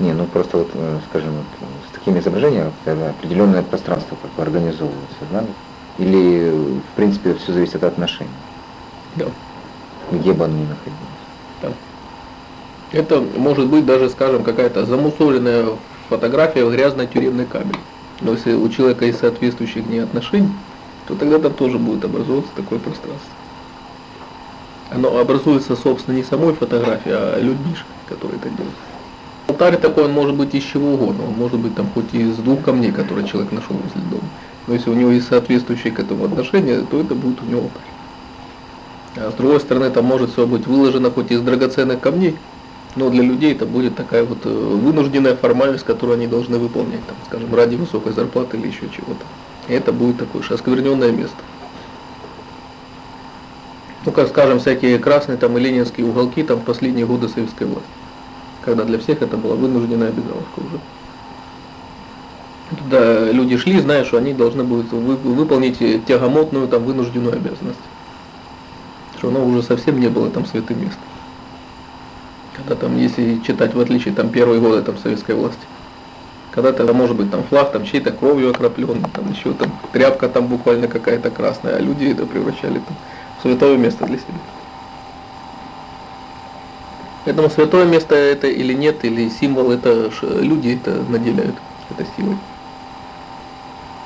Не, 0.00 0.12
ну 0.12 0.26
просто 0.26 0.58
вот, 0.58 0.70
э, 0.74 0.98
скажем, 1.08 1.30
вот, 1.36 1.46
э, 1.60 1.64
с 1.88 1.92
такими 1.92 2.18
изображениями 2.18 2.72
когда 2.84 3.10
определенное 3.10 3.62
пространство 3.62 4.16
как 4.20 4.32
бы 4.32 4.42
организовывается, 4.42 5.24
да? 5.30 5.44
Или, 5.98 6.50
в 6.50 6.96
принципе, 6.96 7.34
все 7.34 7.52
зависит 7.52 7.76
от 7.76 7.84
отношений, 7.84 8.30
Да. 9.14 9.26
где 10.10 10.32
бы 10.32 10.46
оно 10.46 10.56
ни 10.56 10.66
находилось. 10.66 10.98
да. 11.62 11.72
Это 12.94 13.20
может 13.20 13.66
быть 13.66 13.84
даже, 13.84 14.08
скажем, 14.08 14.44
какая-то 14.44 14.86
замусоленная 14.86 15.66
фотография 16.08 16.64
в 16.64 16.70
грязной 16.70 17.08
тюремной 17.08 17.44
камере. 17.44 17.80
Но 18.20 18.32
если 18.32 18.54
у 18.54 18.68
человека 18.68 19.04
есть 19.04 19.18
соответствующие 19.18 19.82
к 19.82 19.88
ней 19.88 19.98
отношения, 19.98 20.52
то 21.08 21.16
тогда 21.16 21.40
там 21.40 21.54
тоже 21.54 21.76
будет 21.78 22.04
образовываться 22.04 22.52
такое 22.54 22.78
пространство. 22.78 23.32
Оно 24.90 25.18
образуется, 25.18 25.74
собственно, 25.74 26.14
не 26.14 26.22
самой 26.22 26.54
фотографией, 26.54 27.16
а 27.16 27.40
людьми, 27.40 27.74
которые 28.08 28.38
это 28.38 28.48
делают. 28.50 28.76
Алтарь 29.48 29.76
такой, 29.76 30.04
он 30.04 30.12
может 30.12 30.36
быть 30.36 30.54
из 30.54 30.62
чего 30.62 30.94
угодно. 30.94 31.24
Он 31.26 31.32
может 31.32 31.58
быть 31.58 31.74
там 31.74 31.88
хоть 31.92 32.14
из 32.14 32.36
двух 32.36 32.62
камней, 32.62 32.92
которые 32.92 33.26
человек 33.26 33.50
нашел 33.50 33.74
возле 33.74 34.08
дома. 34.08 34.28
Но 34.68 34.74
если 34.74 34.90
у 34.90 34.94
него 34.94 35.10
есть 35.10 35.26
соответствующие 35.26 35.92
к 35.92 35.98
этому 35.98 36.26
отношения, 36.26 36.80
то 36.88 37.00
это 37.00 37.16
будет 37.16 37.42
у 37.42 37.46
него 37.46 37.62
алтарь. 37.62 39.26
А 39.26 39.32
с 39.32 39.34
другой 39.34 39.58
стороны, 39.58 39.90
там 39.90 40.04
может 40.04 40.30
все 40.30 40.46
быть 40.46 40.68
выложено 40.68 41.10
хоть 41.10 41.32
из 41.32 41.40
драгоценных 41.40 41.98
камней, 41.98 42.36
но 42.96 43.10
для 43.10 43.22
людей 43.22 43.52
это 43.52 43.66
будет 43.66 43.96
такая 43.96 44.24
вот 44.24 44.38
э, 44.44 44.48
вынужденная 44.48 45.34
формальность, 45.34 45.84
которую 45.84 46.16
они 46.16 46.26
должны 46.26 46.58
выполнять, 46.58 47.04
там, 47.06 47.16
скажем, 47.26 47.52
ради 47.54 47.74
высокой 47.74 48.12
зарплаты 48.12 48.56
или 48.56 48.68
еще 48.68 48.88
чего-то. 48.88 49.24
Это 49.68 49.92
будет 49.92 50.18
такое 50.18 50.42
же 50.42 50.54
оскверненное 50.54 51.10
место. 51.10 51.36
Ну, 54.04 54.12
как 54.12 54.28
скажем, 54.28 54.60
всякие 54.60 54.98
красные 54.98 55.38
там 55.38 55.56
и 55.56 55.60
ленинские 55.60 56.06
уголки 56.06 56.42
там 56.42 56.58
в 56.58 56.64
последние 56.64 57.06
годы 57.06 57.28
советской 57.28 57.64
власти. 57.64 57.88
Когда 58.64 58.84
для 58.84 58.98
всех 58.98 59.22
это 59.22 59.36
была 59.36 59.56
вынужденная 59.56 60.08
обязаловка 60.08 60.60
уже. 60.60 60.78
Туда 62.78 63.30
люди 63.32 63.56
шли, 63.56 63.80
зная, 63.80 64.04
что 64.04 64.18
они 64.18 64.34
должны 64.34 64.62
будут 64.62 64.92
вы- 64.92 65.16
выполнить 65.16 65.80
э, 65.82 66.00
тягомотную 66.06 66.68
там 66.68 66.84
вынужденную 66.84 67.34
обязанность. 67.34 67.80
Что 69.18 69.28
оно 69.28 69.44
уже 69.44 69.62
совсем 69.62 69.98
не 69.98 70.08
было 70.08 70.30
там 70.30 70.46
святым 70.46 70.80
местом. 70.80 71.02
Когда 72.56 72.74
там, 72.76 72.96
если 72.96 73.40
читать 73.40 73.74
в 73.74 73.80
отличие 73.80 74.14
там 74.14 74.28
первые 74.28 74.60
годы 74.60 74.82
там 74.82 74.96
советской 74.98 75.34
власти, 75.34 75.66
когда-то 76.52 76.92
может 76.92 77.16
быть 77.16 77.30
там 77.30 77.42
флаг 77.44 77.72
там 77.72 77.84
чьей-то 77.84 78.12
кровью 78.12 78.50
окропленный, 78.50 79.08
там 79.12 79.30
еще 79.30 79.52
там 79.54 79.72
тряпка 79.92 80.28
там 80.28 80.46
буквально 80.46 80.86
какая-то 80.86 81.30
красная, 81.30 81.76
а 81.76 81.80
люди 81.80 82.06
это 82.06 82.26
превращали 82.26 82.78
там 82.78 82.96
в 83.38 83.42
святое 83.42 83.76
место 83.76 84.06
для 84.06 84.18
себя. 84.18 84.38
Поэтому 87.24 87.50
святое 87.50 87.86
место 87.86 88.14
это 88.14 88.46
или 88.46 88.72
нет, 88.74 89.04
или 89.04 89.28
символ, 89.30 89.72
это 89.72 90.10
люди 90.22 90.78
это 90.80 91.02
наделяют 91.10 91.56
этой 91.90 92.06
силой. 92.16 92.36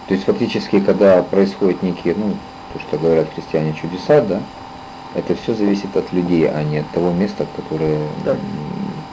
То 0.06 0.14
есть 0.14 0.24
фактически, 0.24 0.80
когда 0.80 1.22
происходят 1.22 1.82
некие, 1.82 2.14
ну, 2.16 2.34
то, 2.72 2.80
что 2.80 2.96
говорят 2.96 3.28
христиане, 3.34 3.74
чудеса, 3.74 4.22
да, 4.22 4.40
это 5.14 5.34
все 5.34 5.54
зависит 5.54 5.96
от 5.96 6.12
людей, 6.12 6.48
а 6.48 6.62
не 6.62 6.78
от 6.78 6.90
того 6.90 7.12
места, 7.12 7.46
которое... 7.46 7.98
Да. 8.24 8.32
м, 8.32 9.06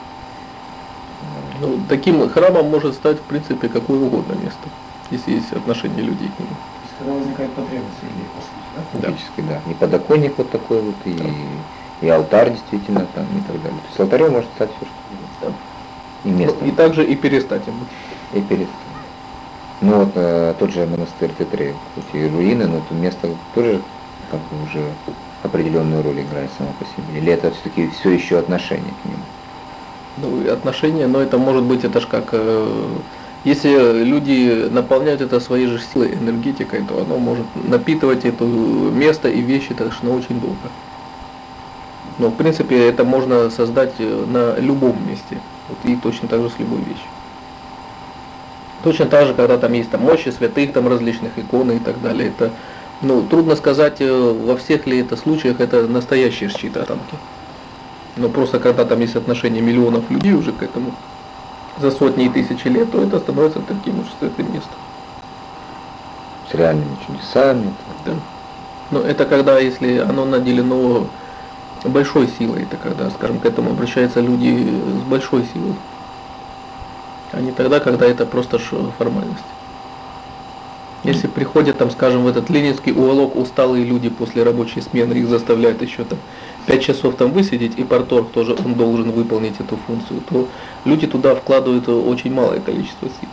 Ну, 1.60 1.78
таким 1.88 2.28
храмом 2.28 2.66
может 2.70 2.94
стать 2.94 3.18
в 3.20 3.22
принципе 3.22 3.68
какое 3.68 3.98
угодно 3.98 4.34
место, 4.34 4.68
если 5.10 5.32
есть 5.32 5.52
отношение 5.52 6.02
людей 6.02 6.28
к 6.28 6.38
нему. 6.38 6.48
То 6.48 6.82
есть 6.82 6.94
когда 6.98 7.12
возникает 7.14 7.54
потребность 7.54 8.02
людей, 8.02 8.24
по 8.34 8.40
сути, 8.40 8.66
да? 8.74 8.80
Да. 8.92 9.08
Фактически, 9.08 9.40
да. 9.40 9.62
И 9.70 9.74
подоконник 9.74 10.36
вот 10.38 10.50
такой 10.50 10.82
вот, 10.82 10.96
и, 11.06 11.16
и 12.00 12.08
алтарь 12.08 12.50
действительно 12.52 13.06
там, 13.06 13.24
и 13.38 13.40
так 13.40 13.62
далее. 13.62 13.80
То 13.80 13.86
есть 13.86 14.00
алтарем 14.00 14.32
может 14.32 14.50
стать 14.50 14.70
все, 14.76 14.86
что 14.86 14.94
угодно. 15.08 15.28
Да. 15.40 15.52
И 16.24 16.32
место. 16.32 16.58
Ну, 16.60 16.66
и 16.66 16.70
также 16.72 17.06
и 17.06 17.14
перестать 17.16 17.66
им. 17.68 17.74
И 18.32 18.40
перед. 18.42 18.68
Ну 19.80 20.04
вот 20.04 20.12
э, 20.14 20.54
тот 20.58 20.70
же 20.72 20.86
монастырь 20.86 21.30
Тетре, 21.38 21.74
хоть 21.94 22.14
и 22.14 22.26
руины, 22.26 22.66
но 22.66 22.78
это 22.78 22.94
место 22.94 23.28
тоже 23.54 23.80
как 24.30 24.40
бы 24.40 24.62
уже 24.64 24.80
определенную 25.42 26.02
роль 26.02 26.20
играет 26.20 26.50
само 26.56 26.70
по 26.78 26.84
себе. 26.84 27.18
Или 27.18 27.32
это 27.32 27.50
все-таки 27.50 27.88
все 27.88 28.10
еще 28.10 28.38
отношение 28.38 28.92
к 29.02 29.04
нему? 29.04 29.22
Ну, 30.18 30.52
отношения, 30.52 31.06
но 31.06 31.20
это 31.20 31.38
может 31.38 31.62
быть, 31.62 31.84
это 31.84 32.00
ж 32.00 32.06
как, 32.06 32.28
э, 32.32 32.86
если 33.44 34.02
люди 34.02 34.68
наполняют 34.70 35.20
это 35.20 35.40
своей 35.40 35.66
же 35.66 35.78
силой, 35.78 36.14
энергетикой, 36.14 36.82
то 36.82 37.02
оно 37.02 37.18
может 37.18 37.46
напитывать 37.54 38.24
это 38.24 38.44
место 38.44 39.28
и 39.28 39.40
вещи 39.40 39.74
так 39.74 39.92
что 39.92 40.10
очень 40.12 40.40
долго. 40.40 40.56
Но 42.18 42.28
в 42.28 42.34
принципе 42.34 42.88
это 42.88 43.04
можно 43.04 43.50
создать 43.50 43.92
э, 43.98 44.24
на 44.26 44.58
любом 44.58 44.96
месте. 45.06 45.38
Вот, 45.68 45.78
и 45.84 45.96
точно 45.96 46.28
так 46.28 46.40
же 46.40 46.50
с 46.50 46.58
любой 46.58 46.78
вещью. 46.78 47.08
Точно 48.82 49.06
так 49.06 49.26
же, 49.26 49.34
когда 49.34 49.58
там 49.58 49.72
есть 49.72 49.90
там 49.90 50.02
мощи 50.02 50.28
святых, 50.28 50.72
там 50.72 50.88
различных 50.88 51.38
икон 51.38 51.72
и 51.72 51.78
так 51.78 52.00
далее. 52.00 52.28
Это, 52.28 52.52
ну, 53.02 53.22
трудно 53.22 53.56
сказать, 53.56 54.00
э, 54.00 54.32
во 54.32 54.56
всех 54.56 54.86
ли 54.86 55.00
это 55.00 55.16
случаях 55.16 55.60
это 55.60 55.86
настоящие 55.86 56.48
щиты 56.48 56.80
рамки. 56.80 57.16
Но 58.16 58.28
просто 58.28 58.58
когда 58.58 58.84
там 58.84 59.00
есть 59.00 59.16
отношение 59.16 59.62
миллионов 59.62 60.10
людей 60.10 60.32
уже 60.32 60.52
к 60.52 60.62
этому 60.62 60.92
за 61.78 61.90
сотни 61.90 62.26
и 62.26 62.28
тысячи 62.30 62.68
лет, 62.68 62.90
то 62.90 63.02
это 63.02 63.18
становится 63.18 63.60
таким 63.60 64.00
уж 64.00 64.06
святым 64.18 64.52
местом. 64.52 64.78
С 66.50 66.54
реальными 66.54 66.96
чудесами. 67.06 67.74
Да. 68.06 68.12
Но 68.90 69.00
это 69.00 69.26
когда, 69.26 69.58
если 69.58 69.98
оно 69.98 70.24
наделено 70.24 71.06
большой 71.84 72.28
силой, 72.38 72.62
это 72.62 72.76
когда, 72.76 73.10
скажем, 73.10 73.40
к 73.40 73.44
этому 73.44 73.70
обращаются 73.70 74.20
люди 74.20 74.66
с 75.04 75.08
большой 75.08 75.44
силой. 75.52 75.74
А 77.32 77.40
не 77.40 77.52
тогда, 77.52 77.80
когда 77.80 78.06
это 78.06 78.24
просто 78.24 78.58
формальность. 78.58 79.44
Если 81.06 81.28
приходят 81.28 81.78
там, 81.78 81.92
скажем, 81.92 82.24
в 82.24 82.26
этот 82.26 82.50
ленинский 82.50 82.90
уголок 82.90 83.36
усталые 83.36 83.84
люди 83.84 84.08
после 84.08 84.42
рабочей 84.42 84.80
смены, 84.80 85.12
их 85.12 85.28
заставляют 85.28 85.80
еще 85.80 86.02
там 86.02 86.18
5 86.66 86.82
часов 86.82 87.14
там 87.14 87.30
высидеть, 87.30 87.78
и 87.78 87.84
порторг 87.84 88.32
тоже 88.32 88.56
он 88.64 88.74
должен 88.74 89.12
выполнить 89.12 89.54
эту 89.60 89.76
функцию, 89.86 90.20
то 90.28 90.48
люди 90.84 91.06
туда 91.06 91.36
вкладывают 91.36 91.88
очень 91.88 92.34
малое 92.34 92.58
количество 92.58 93.08
сил. 93.08 93.28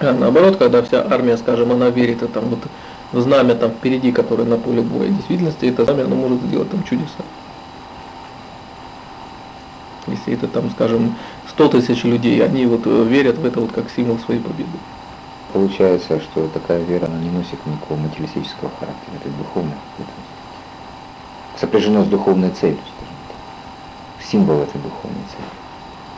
А 0.00 0.12
наоборот, 0.12 0.58
когда 0.58 0.82
вся 0.82 1.02
армия, 1.10 1.38
скажем, 1.38 1.72
она 1.72 1.88
верит 1.88 2.30
там, 2.30 2.44
вот, 2.50 2.58
в 3.12 3.20
знамя 3.22 3.54
там 3.54 3.70
впереди, 3.70 4.12
которое 4.12 4.44
на 4.44 4.58
поле 4.58 4.82
боя, 4.82 5.08
в 5.08 5.16
действительности 5.16 5.64
это 5.64 5.86
знамя 5.86 6.04
оно 6.04 6.14
может 6.14 6.42
сделать 6.42 6.70
там 6.70 6.84
чудеса. 6.84 7.24
Если 10.08 10.34
это 10.34 10.46
там, 10.46 10.70
скажем, 10.72 11.14
100 11.48 11.68
тысяч 11.68 12.04
людей, 12.04 12.44
они 12.44 12.66
вот 12.66 12.82
э, 12.84 13.04
верят 13.04 13.38
в 13.38 13.46
это 13.46 13.60
вот 13.60 13.72
как 13.72 13.86
символ 13.90 14.18
своей 14.18 14.40
победы. 14.40 14.68
Получается, 15.52 16.20
что 16.20 16.46
такая 16.48 16.82
вера, 16.84 17.06
она 17.06 17.18
не 17.18 17.30
носит 17.30 17.64
никакого 17.66 17.98
материалистического 17.98 18.70
характера, 18.78 19.14
это 19.16 19.28
духовное. 19.30 19.78
Сопряжено 21.58 22.04
с 22.04 22.08
духовной 22.08 22.50
целью, 22.50 22.78
скажем 22.96 23.16
так. 23.28 23.36
Символ 24.30 24.62
этой 24.62 24.80
духовной 24.80 25.24
цели. 25.34 25.60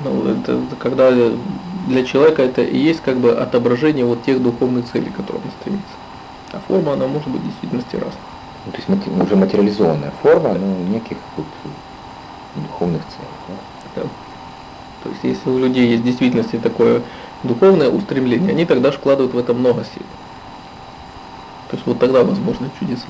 Ну, 0.00 0.26
это 0.28 0.76
когда 0.76 1.10
для 1.10 2.04
человека 2.04 2.42
это 2.42 2.62
и 2.62 2.76
есть 2.76 3.00
как 3.00 3.16
бы 3.18 3.32
отображение 3.32 4.04
вот 4.04 4.24
тех 4.24 4.42
духовных 4.42 4.90
целей, 4.90 5.10
к 5.10 5.16
которым 5.16 5.42
он 5.44 5.50
стремится. 5.60 5.94
А 6.52 6.60
форма, 6.60 6.92
она 6.92 7.06
может 7.06 7.28
быть 7.28 7.40
в 7.40 7.46
действительности 7.46 7.96
разная. 7.96 8.20
Ну, 8.66 8.72
то 8.72 8.76
есть 8.76 8.88
мати- 8.88 9.10
уже 9.10 9.36
материализованная 9.36 10.12
форма, 10.22 10.54
но 10.54 10.76
неких 10.88 11.16
вот 11.36 11.46
духовных 12.54 13.02
целей. 13.06 13.28
да. 13.48 14.02
Да. 14.02 14.02
То 15.02 15.08
есть 15.08 15.24
если 15.24 15.50
у 15.50 15.58
людей 15.58 15.88
есть 15.88 16.02
в 16.02 16.06
действительности 16.06 16.58
такое 16.58 17.02
духовное 17.42 17.88
устремление, 17.88 18.50
они 18.50 18.64
тогда 18.64 18.92
же 18.92 18.98
вкладывают 18.98 19.34
в 19.34 19.38
это 19.38 19.54
много 19.54 19.84
сил. 19.84 20.04
То 21.70 21.76
есть 21.76 21.86
вот 21.86 21.98
тогда 21.98 22.22
возможны 22.22 22.70
чудеса. 22.78 23.06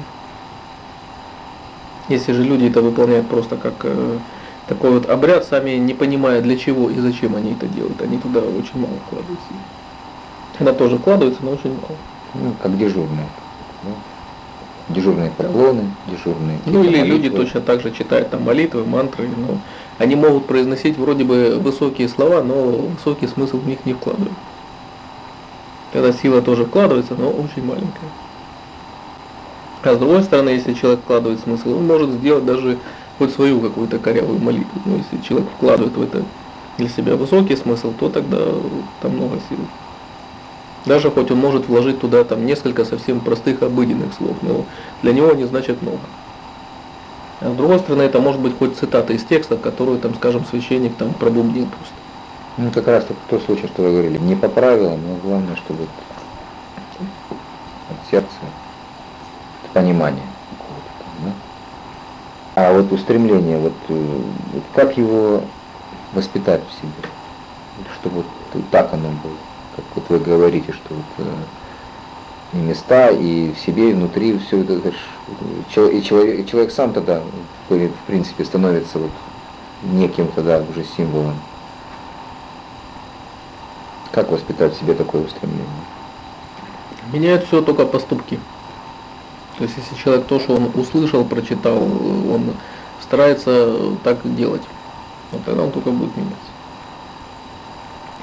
Если 2.09 2.33
же 2.33 2.43
люди 2.43 2.67
это 2.67 2.81
выполняют 2.81 3.29
просто 3.29 3.57
как 3.57 3.75
э, 3.85 4.19
такой 4.69 4.91
вот 4.91 5.09
обряд, 5.09 5.45
сами 5.45 5.73
не 5.73 5.95
понимая 5.95 6.41
для 6.43 6.57
чего 6.57 6.91
и 6.91 6.99
зачем 6.99 7.37
они 7.37 7.53
это 7.53 7.67
делают, 7.67 8.01
они 8.03 8.19
туда 8.19 8.41
очень 8.41 8.79
мало 8.81 8.95
вкладывают 9.07 9.41
сил. 9.49 9.57
Она 10.61 10.73
тоже 10.73 10.99
вкладывается, 10.99 11.43
но 11.45 11.53
очень 11.53 11.71
мало. 11.71 11.97
Ну, 12.35 12.55
как 12.63 12.79
дежурная. 12.79 13.27
да. 13.83 13.91
Дежурные 14.89 15.31
поклоны, 15.31 15.85
дежурные. 16.11 16.59
Ну 16.67 16.83
или 16.85 16.99
люди 16.99 17.29
молитвы. 17.29 17.39
точно 17.39 17.61
так 17.61 17.81
же 17.81 17.93
читают 17.93 18.31
там 18.31 18.43
молитвы, 18.43 18.85
мантры, 18.85 19.29
но 19.29 19.59
они 19.99 20.17
могут 20.17 20.47
произносить 20.47 20.99
вроде 20.99 21.25
бы 21.25 21.59
высокие 21.61 22.09
слова, 22.09 22.43
но 22.43 22.89
высокий 22.89 23.27
смысл 23.29 23.59
в 23.59 23.67
них 23.67 23.85
не 23.87 23.95
вкладывают. 23.95 24.33
Тогда 25.93 26.13
сила 26.13 26.43
тоже 26.43 26.65
вкладывается, 26.65 27.15
но 27.15 27.31
очень 27.31 27.65
маленькая. 27.65 28.09
А 29.83 29.95
с 29.95 29.99
другой 29.99 30.23
стороны, 30.23 30.51
если 30.51 30.75
человек 30.75 31.01
вкладывает 31.01 31.41
смысл, 31.41 31.77
он 31.77 31.87
может 31.87 32.11
сделать 32.11 32.45
даже 32.45 32.79
хоть 33.19 33.33
свою 33.33 33.61
какую-то 33.61 33.99
корявую 33.99 34.39
молитву. 34.39 34.81
Но 34.85 34.97
если 34.97 35.19
человек 35.19 35.51
вкладывает 35.51 35.97
в 35.97 36.03
это 36.03 36.25
для 36.79 36.89
себя 36.89 37.17
высокий 37.17 37.57
смысл, 37.57 37.93
то 37.93 38.09
тогда 38.09 38.39
там 39.01 39.13
много 39.13 39.41
сил. 39.49 39.59
Даже 40.85 41.11
хоть 41.11 41.31
он 41.31 41.39
может 41.39 41.69
вложить 41.69 42.01
туда 42.01 42.25
там 42.25 42.45
несколько 42.45 42.85
совсем 42.85 43.21
простых 43.21 43.63
обыденных 43.63 44.13
слов, 44.15 44.37
но 44.43 44.67
для 45.03 45.13
него 45.13 45.31
они 45.31 45.45
значат 45.45 45.81
много. 45.81 46.01
А 47.41 47.53
с 47.53 47.57
другой 47.57 47.79
стороны, 47.79 48.03
это 48.03 48.21
может 48.21 48.41
быть 48.41 48.57
хоть 48.59 48.77
цитата 48.77 49.13
из 49.13 49.25
текста, 49.25 49.57
которую 49.57 49.99
там, 49.99 50.15
скажем, 50.15 50.45
священник 50.45 50.97
там 50.97 51.13
пробубнил 51.15 51.67
просто. 51.67 51.95
Ну, 52.59 52.71
как 52.71 52.87
раз 52.87 53.07
тот 53.31 53.43
случай, 53.45 53.67
что 53.67 53.83
вы 53.83 53.91
говорили, 53.91 54.19
не 54.19 54.35
по 54.35 54.49
правилам, 54.49 55.01
но 55.07 55.17
главное, 55.17 55.57
чтобы 55.57 55.85
от 57.89 58.11
сердца 58.11 58.37
понимание 59.73 60.27
да? 61.25 61.33
А 62.55 62.73
вот 62.73 62.93
устремление, 62.93 63.59
вот, 63.59 63.73
э, 63.89 64.21
вот 64.53 64.63
как 64.75 64.97
его 64.97 65.43
воспитать 66.13 66.63
в 66.69 66.73
себе, 66.81 67.09
чтобы 68.01 68.25
вот 68.53 68.71
так 68.71 68.93
оно 68.93 69.09
было, 69.09 69.37
как 69.77 69.85
вот 69.95 70.05
вы 70.09 70.19
говорите, 70.19 70.73
что 70.73 70.95
вот 70.95 71.27
э, 71.27 71.33
и 72.53 72.57
места, 72.57 73.09
и 73.09 73.53
в 73.53 73.59
себе, 73.59 73.91
и 73.91 73.95
внутри, 73.95 74.39
все 74.39 74.61
это, 74.63 74.75
это 74.75 74.93
ж, 74.93 74.95
и 75.93 76.03
человек, 76.03 76.41
и 76.41 76.47
человек 76.47 76.71
сам 76.71 76.93
тогда, 76.93 77.23
в 77.69 78.07
принципе, 78.07 78.45
становится 78.45 78.99
вот 78.99 79.11
неким 79.83 80.29
тогда 80.29 80.59
уже 80.59 80.85
символом. 80.85 81.37
Как 84.13 84.31
воспитать 84.31 84.75
в 84.75 84.79
себе 84.79 84.95
такое 84.95 85.23
устремление? 85.23 85.67
Меняет 87.13 87.45
все 87.45 87.63
только 87.63 87.87
поступки. 87.87 88.39
То 89.57 89.65
есть 89.65 89.77
если 89.77 89.95
человек 90.03 90.27
то, 90.27 90.39
что 90.39 90.57
он 90.57 90.71
услышал, 90.75 91.25
прочитал, 91.25 91.79
он 91.83 92.53
старается 93.01 93.97
так 94.05 94.19
делать, 94.37 94.63
вот 95.31 95.45
тогда 95.45 95.63
он 95.63 95.71
только 95.73 95.91
будет 95.91 96.15
меняться. 96.17 96.52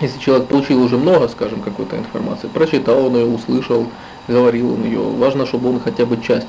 Если 0.02 0.18
человек 0.20 0.48
получил 0.48 0.82
уже 0.82 0.98
много, 0.98 1.28
скажем, 1.28 1.62
какой-то 1.62 1.98
информации, 1.98 2.48
прочитал 2.48 3.08
он 3.08 3.16
ее, 3.16 3.26
услышал, 3.26 3.88
говорил 4.28 4.74
он 4.74 4.86
ее, 4.86 5.02
важно, 5.02 5.46
чтобы 5.46 5.70
он 5.70 5.80
хотя 5.82 6.06
бы 6.06 6.22
часть 6.22 6.48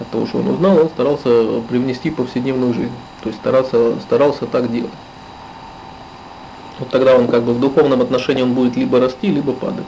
от 0.00 0.08
того, 0.08 0.26
что 0.26 0.38
он 0.38 0.48
узнал, 0.48 0.78
он 0.78 0.88
старался 0.88 1.60
привнести 1.68 2.10
в 2.10 2.16
повседневную 2.16 2.72
жизнь. 2.72 2.92
То 3.22 3.28
есть 3.28 3.40
старался, 3.40 4.00
старался 4.00 4.46
так 4.46 4.72
делать. 4.72 4.90
Вот 6.78 6.88
тогда 6.88 7.16
он 7.16 7.26
как 7.28 7.42
бы 7.42 7.52
в 7.52 7.60
духовном 7.60 8.00
отношении 8.00 8.42
он 8.42 8.54
будет 8.54 8.76
либо 8.76 9.00
расти, 9.00 9.28
либо 9.28 9.52
падать. 9.52 9.86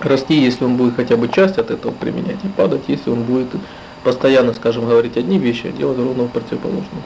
Расти, 0.00 0.34
если 0.34 0.64
он 0.64 0.76
будет 0.76 0.96
хотя 0.96 1.16
бы 1.16 1.28
часть 1.28 1.58
от 1.58 1.70
этого 1.70 1.92
применять, 1.92 2.44
и 2.44 2.48
падать, 2.48 2.82
если 2.88 3.08
он 3.10 3.22
будет 3.22 3.48
постоянно, 4.02 4.52
скажем, 4.52 4.86
говорить 4.86 5.16
одни 5.16 5.38
вещи, 5.38 5.68
а 5.68 5.72
делать 5.72 5.98
ровно 5.98 6.24
противоположное. 6.24 7.02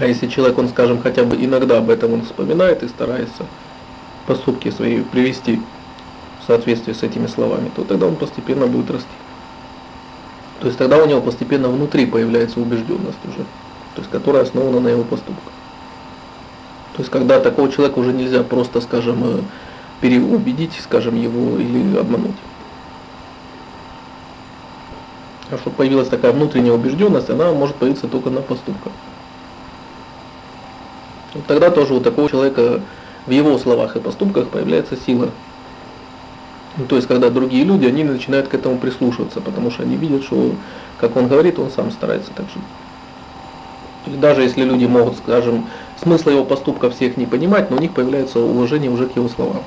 А 0.00 0.06
если 0.06 0.28
человек, 0.28 0.58
он, 0.58 0.68
скажем, 0.68 1.00
хотя 1.02 1.24
бы 1.24 1.36
иногда 1.36 1.78
об 1.78 1.90
этом 1.90 2.12
он 2.12 2.22
вспоминает 2.22 2.82
и 2.82 2.88
старается 2.88 3.44
поступки 4.26 4.70
свои 4.70 5.02
привести 5.02 5.60
в 6.40 6.46
соответствие 6.46 6.94
с 6.94 7.02
этими 7.02 7.26
словами, 7.26 7.70
то 7.74 7.82
тогда 7.82 8.06
он 8.06 8.14
постепенно 8.14 8.66
будет 8.66 8.90
расти. 8.90 9.08
То 10.60 10.66
есть 10.66 10.78
тогда 10.78 10.98
у 10.98 11.06
него 11.06 11.20
постепенно 11.20 11.68
внутри 11.68 12.06
появляется 12.06 12.60
убежденность 12.60 13.18
уже, 13.24 13.44
то 13.94 14.00
есть 14.00 14.10
которая 14.10 14.42
основана 14.42 14.80
на 14.80 14.88
его 14.88 15.02
поступках. 15.02 15.52
То 16.94 17.02
есть 17.02 17.10
когда 17.10 17.40
такого 17.40 17.70
человека 17.70 17.98
уже 17.98 18.12
нельзя 18.12 18.42
просто, 18.42 18.80
скажем, 18.80 19.24
э, 19.24 19.40
переубедить, 20.00 20.78
скажем, 20.80 21.20
его 21.20 21.58
или 21.58 21.96
обмануть. 21.96 22.36
А 25.50 25.58
чтобы 25.58 25.76
появилась 25.76 26.08
такая 26.08 26.32
внутренняя 26.32 26.74
убежденность, 26.74 27.30
она 27.30 27.52
может 27.52 27.76
появиться 27.76 28.06
только 28.06 28.30
на 28.30 28.42
поступках. 28.42 28.92
Вот 31.34 31.46
тогда 31.46 31.70
тоже 31.70 31.94
у 31.94 32.00
такого 32.00 32.28
человека 32.28 32.80
в 33.26 33.30
его 33.30 33.58
словах 33.58 33.96
и 33.96 34.00
поступках 34.00 34.48
появляется 34.48 34.96
сила. 34.96 35.30
Ну, 36.76 36.86
то 36.86 36.96
есть, 36.96 37.08
когда 37.08 37.28
другие 37.28 37.64
люди, 37.64 37.86
они 37.86 38.04
начинают 38.04 38.48
к 38.48 38.54
этому 38.54 38.78
прислушиваться, 38.78 39.40
потому 39.40 39.70
что 39.70 39.82
они 39.82 39.96
видят, 39.96 40.22
что, 40.24 40.54
как 40.98 41.16
он 41.16 41.28
говорит, 41.28 41.58
он 41.58 41.70
сам 41.70 41.90
старается 41.90 42.30
так 42.34 42.46
жить. 42.46 42.62
Есть, 44.06 44.20
даже 44.20 44.42
если 44.42 44.62
люди 44.62 44.86
могут, 44.86 45.18
скажем, 45.18 45.66
смысла 46.02 46.30
его 46.30 46.44
поступка 46.44 46.90
всех 46.90 47.16
не 47.16 47.26
понимать, 47.26 47.70
но 47.70 47.76
у 47.76 47.80
них 47.80 47.92
появляется 47.92 48.40
уважение 48.40 48.90
уже 48.90 49.06
к 49.06 49.16
его 49.16 49.28
словам. 49.28 49.62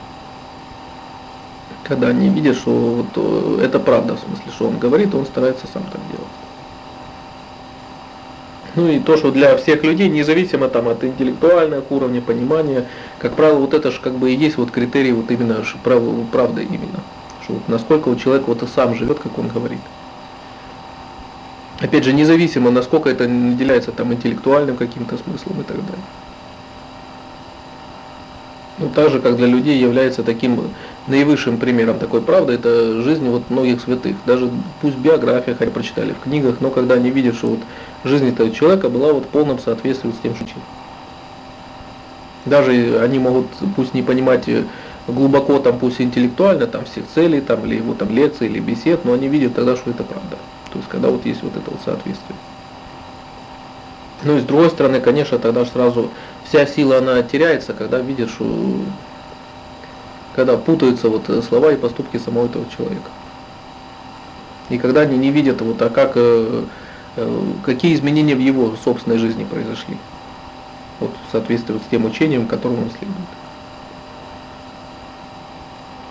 Когда 1.83 2.07
они 2.07 2.29
видят, 2.29 2.55
что 2.55 2.71
вот 2.71 3.07
э, 3.15 3.65
это 3.65 3.79
правда, 3.79 4.15
в 4.15 4.19
смысле, 4.19 4.51
что 4.55 4.67
он 4.67 4.79
говорит, 4.79 5.13
он 5.13 5.25
старается 5.25 5.67
сам 5.71 5.83
так 5.83 6.01
делать. 6.09 6.27
Ну 8.75 8.87
и 8.87 8.99
то, 8.99 9.17
что 9.17 9.31
для 9.31 9.57
всех 9.57 9.83
людей, 9.83 10.07
независимо 10.09 10.69
там 10.69 10.87
от 10.87 11.03
интеллектуального 11.03 11.83
уровня 11.89 12.21
понимания, 12.21 12.87
как 13.19 13.35
правило, 13.35 13.57
вот 13.57 13.73
это 13.73 13.91
же 13.91 13.99
как 13.99 14.13
бы 14.13 14.31
и 14.31 14.35
есть 14.35 14.57
вот 14.57 14.71
критерий 14.71 15.11
вот 15.11 15.29
именно 15.29 15.63
прав, 15.83 16.01
правды 16.31 16.63
именно. 16.63 17.01
Что 17.43 17.53
вот 17.53 17.67
насколько 17.67 18.09
вот 18.09 18.21
человек 18.21 18.47
вот 18.47 18.63
и 18.63 18.67
сам 18.67 18.95
живет, 18.95 19.19
как 19.19 19.37
он 19.37 19.49
говорит. 19.49 19.79
Опять 21.81 22.05
же, 22.05 22.13
независимо, 22.13 22.71
насколько 22.71 23.09
это 23.09 23.27
наделяется 23.27 23.91
там 23.91 24.13
интеллектуальным 24.13 24.77
каким-то 24.77 25.17
смыслом 25.17 25.61
и 25.61 25.63
так 25.63 25.77
далее. 25.77 26.05
Ну, 28.77 28.89
так 28.89 29.11
же, 29.11 29.19
как 29.19 29.35
для 29.35 29.47
людей 29.47 29.77
является 29.77 30.23
таким 30.23 30.59
наивысшим 31.07 31.57
примером 31.57 31.99
такой 31.99 32.21
правды, 32.21 32.53
это 32.53 33.01
жизнь 33.01 33.27
вот 33.27 33.49
многих 33.49 33.81
святых. 33.81 34.15
Даже 34.25 34.49
пусть 34.81 34.97
биографиях 34.97 35.61
они 35.61 35.71
прочитали, 35.71 36.13
в 36.13 36.23
книгах, 36.23 36.57
но 36.61 36.71
когда 36.71 36.95
они 36.95 37.11
видят, 37.11 37.35
что 37.35 37.47
вот 37.47 37.59
жизнь 38.03 38.29
этого 38.29 38.51
человека 38.51 38.89
была 38.89 39.13
вот 39.13 39.25
в 39.25 39.27
полном 39.27 39.59
соответствии 39.59 40.11
с 40.11 40.19
тем, 40.21 40.35
что 40.35 40.45
учил. 40.45 40.61
Даже 42.45 42.99
они 42.99 43.19
могут, 43.19 43.47
пусть 43.75 43.93
не 43.93 44.01
понимать 44.01 44.47
э, 44.49 44.63
глубоко, 45.07 45.59
там, 45.59 45.77
пусть 45.77 46.01
интеллектуально, 46.01 46.67
там, 46.67 46.85
всех 46.85 47.05
целей, 47.13 47.41
там, 47.41 47.65
или 47.65 47.75
его 47.75 47.93
там 47.93 48.09
лекций, 48.09 48.47
или 48.47 48.59
бесед, 48.59 49.05
но 49.05 49.13
они 49.13 49.27
видят 49.27 49.53
тогда, 49.53 49.75
что 49.75 49.91
это 49.91 50.03
правда. 50.03 50.37
То 50.71 50.77
есть, 50.77 50.89
когда 50.89 51.09
вот 51.09 51.25
есть 51.25 51.43
вот 51.43 51.55
это 51.55 51.69
вот 51.69 51.79
соответствие. 51.85 52.37
Ну 54.23 54.37
и 54.37 54.39
с 54.39 54.43
другой 54.43 54.69
стороны, 54.69 54.99
конечно, 54.99 55.39
тогда 55.39 55.65
ж 55.65 55.69
сразу 55.69 56.09
вся 56.47 56.65
сила, 56.65 56.99
она 56.99 57.21
теряется, 57.23 57.73
когда 57.73 58.01
что 58.27 58.45
когда 60.35 60.57
путаются 60.57 61.09
вот 61.09 61.29
э, 61.29 61.41
слова 61.41 61.73
и 61.73 61.75
поступки 61.75 62.17
самого 62.17 62.45
этого 62.45 62.65
человека. 62.75 63.09
И 64.69 64.77
когда 64.77 65.01
они 65.01 65.17
не 65.17 65.29
видят, 65.29 65.61
вот, 65.61 65.81
а 65.81 65.89
как, 65.89 66.13
э, 66.15 66.63
какие 67.63 67.93
изменения 67.93 68.35
в 68.35 68.39
его 68.39 68.75
собственной 68.83 69.17
жизни 69.17 69.43
произошли. 69.43 69.97
Вот 70.99 71.11
в 71.27 71.31
соответствии 71.31 71.77
с 71.77 71.89
тем 71.89 72.05
учением, 72.05 72.47
которому 72.47 72.83
он 72.83 72.89
следует. 72.91 73.27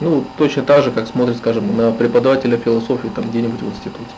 Ну, 0.00 0.24
точно 0.38 0.62
так 0.62 0.82
же, 0.82 0.90
как 0.90 1.06
смотрит, 1.06 1.36
скажем, 1.36 1.76
на 1.76 1.92
преподавателя 1.92 2.56
философии 2.56 3.10
там 3.14 3.28
где-нибудь 3.28 3.60
в 3.60 3.68
институте. 3.68 4.10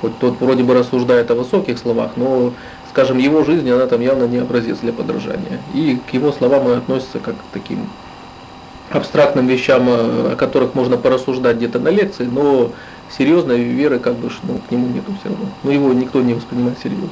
Хоть 0.00 0.18
тот 0.18 0.40
вроде 0.40 0.62
бы 0.62 0.74
рассуждает 0.74 1.30
о 1.30 1.34
высоких 1.34 1.78
словах, 1.78 2.12
но, 2.16 2.52
скажем, 2.90 3.18
его 3.18 3.42
жизнь, 3.42 3.68
она 3.70 3.86
там 3.86 4.00
явно 4.00 4.24
не 4.24 4.38
образец 4.38 4.78
для 4.78 4.92
подражания. 4.92 5.60
И 5.74 5.98
к 6.08 6.14
его 6.14 6.30
словам 6.30 6.68
и 6.68 6.76
относится 6.76 7.18
как 7.18 7.34
к 7.34 7.52
таким 7.52 7.88
абстрактным 8.90 9.46
вещам, 9.46 9.88
э, 9.88 10.32
о 10.32 10.36
которых 10.36 10.74
можно 10.74 10.96
порассуждать 10.96 11.56
где-то 11.56 11.80
на 11.80 11.88
лекции, 11.88 12.24
но 12.24 12.70
серьезной 13.10 13.62
веры 13.62 13.98
как 13.98 14.14
бы 14.14 14.30
ну, 14.42 14.58
к 14.58 14.70
нему 14.70 14.88
нету 14.88 15.12
все 15.20 15.28
равно. 15.30 15.46
Но 15.62 15.70
его 15.70 15.92
никто 15.92 16.20
не 16.22 16.34
воспринимает 16.34 16.78
серьезно. 16.78 17.08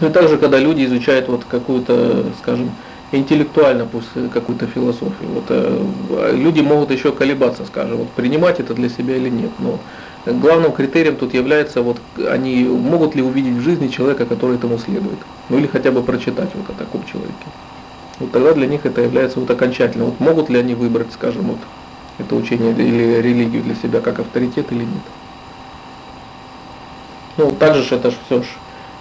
Ну 0.00 0.08
и 0.08 0.12
также, 0.12 0.38
когда 0.38 0.58
люди 0.58 0.84
изучают 0.84 1.28
вот 1.28 1.44
какую-то, 1.44 2.26
скажем, 2.40 2.70
интеллектуально 3.10 3.86
пусть 3.86 4.08
э, 4.14 4.28
какую-то 4.32 4.66
философию, 4.66 5.28
вот, 5.34 5.44
э, 5.48 6.32
люди 6.34 6.60
могут 6.60 6.90
еще 6.90 7.10
колебаться, 7.10 7.64
скажем, 7.64 7.98
вот, 7.98 8.10
принимать 8.10 8.60
это 8.60 8.74
для 8.74 8.88
себя 8.88 9.16
или 9.16 9.28
нет. 9.28 9.50
Но 9.58 9.78
главным 10.26 10.72
критерием 10.72 11.16
тут 11.16 11.34
является, 11.34 11.82
вот, 11.82 11.98
они 12.30 12.64
могут 12.64 13.14
ли 13.14 13.22
увидеть 13.22 13.54
в 13.54 13.60
жизни 13.60 13.88
человека, 13.88 14.26
который 14.26 14.56
этому 14.56 14.78
следует. 14.78 15.18
Ну 15.48 15.58
или 15.58 15.66
хотя 15.66 15.90
бы 15.90 16.02
прочитать 16.02 16.50
вот 16.54 16.68
о 16.68 16.78
таком 16.78 17.04
человеке. 17.04 17.34
Вот 18.20 18.30
тогда 18.32 18.52
для 18.52 18.66
них 18.66 18.84
это 18.84 19.00
является 19.00 19.40
вот 19.40 19.50
окончательно. 19.50 20.04
Вот 20.06 20.20
могут 20.20 20.48
ли 20.48 20.58
они 20.58 20.74
выбрать, 20.74 21.12
скажем, 21.12 21.44
вот 21.44 21.58
это 22.18 22.34
учение 22.34 22.72
или 22.72 23.20
религию 23.20 23.62
для 23.62 23.74
себя 23.74 24.00
как 24.00 24.18
авторитет 24.18 24.70
или 24.72 24.80
нет. 24.84 25.02
Ну, 27.36 27.52
также 27.52 27.82
ж 27.82 27.92
это 27.92 28.10
ж 28.10 28.14
все 28.26 28.42
ж 28.42 28.46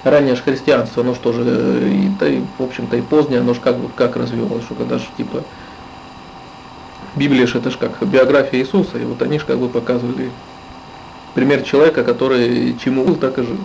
раннее 0.04 0.36
ж 0.36 0.42
христианство, 0.42 1.04
оно 1.04 1.16
что 1.16 1.34
же, 1.34 1.44
э, 1.44 1.90
и, 1.90 2.10
да, 2.20 2.28
и, 2.28 2.42
в 2.58 2.64
общем-то, 2.64 2.96
и 2.96 3.02
позднее, 3.02 3.40
оно 3.40 3.54
же 3.54 3.62
как, 3.62 3.76
как 3.96 4.16
развивалось, 4.16 4.64
что 4.64 4.76
когда 4.76 5.00
же, 5.00 5.06
типа, 5.18 5.44
Библия 7.16 7.48
же 7.48 7.58
это 7.58 7.72
ж 7.72 7.78
как 7.78 7.92
биография 8.08 8.60
Иисуса, 8.60 9.00
и 9.00 9.06
вот 9.06 9.22
они 9.22 9.40
же 9.40 9.46
как 9.46 9.58
бы 9.58 9.70
показывали 9.70 10.30
пример 11.34 11.64
человека, 11.64 12.04
который 12.04 12.78
чему 12.84 13.04
был, 13.04 13.16
так 13.16 13.40
и 13.40 13.44
жил. 13.44 13.58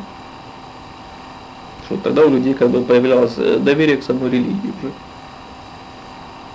Что 1.84 1.96
тогда 1.98 2.24
у 2.24 2.30
людей 2.30 2.54
как 2.54 2.70
бы 2.70 2.82
появлялось 2.82 3.34
э, 3.36 3.58
доверие 3.58 3.98
к 3.98 4.04
самой 4.04 4.30
религии 4.30 4.72
уже. 4.80 4.92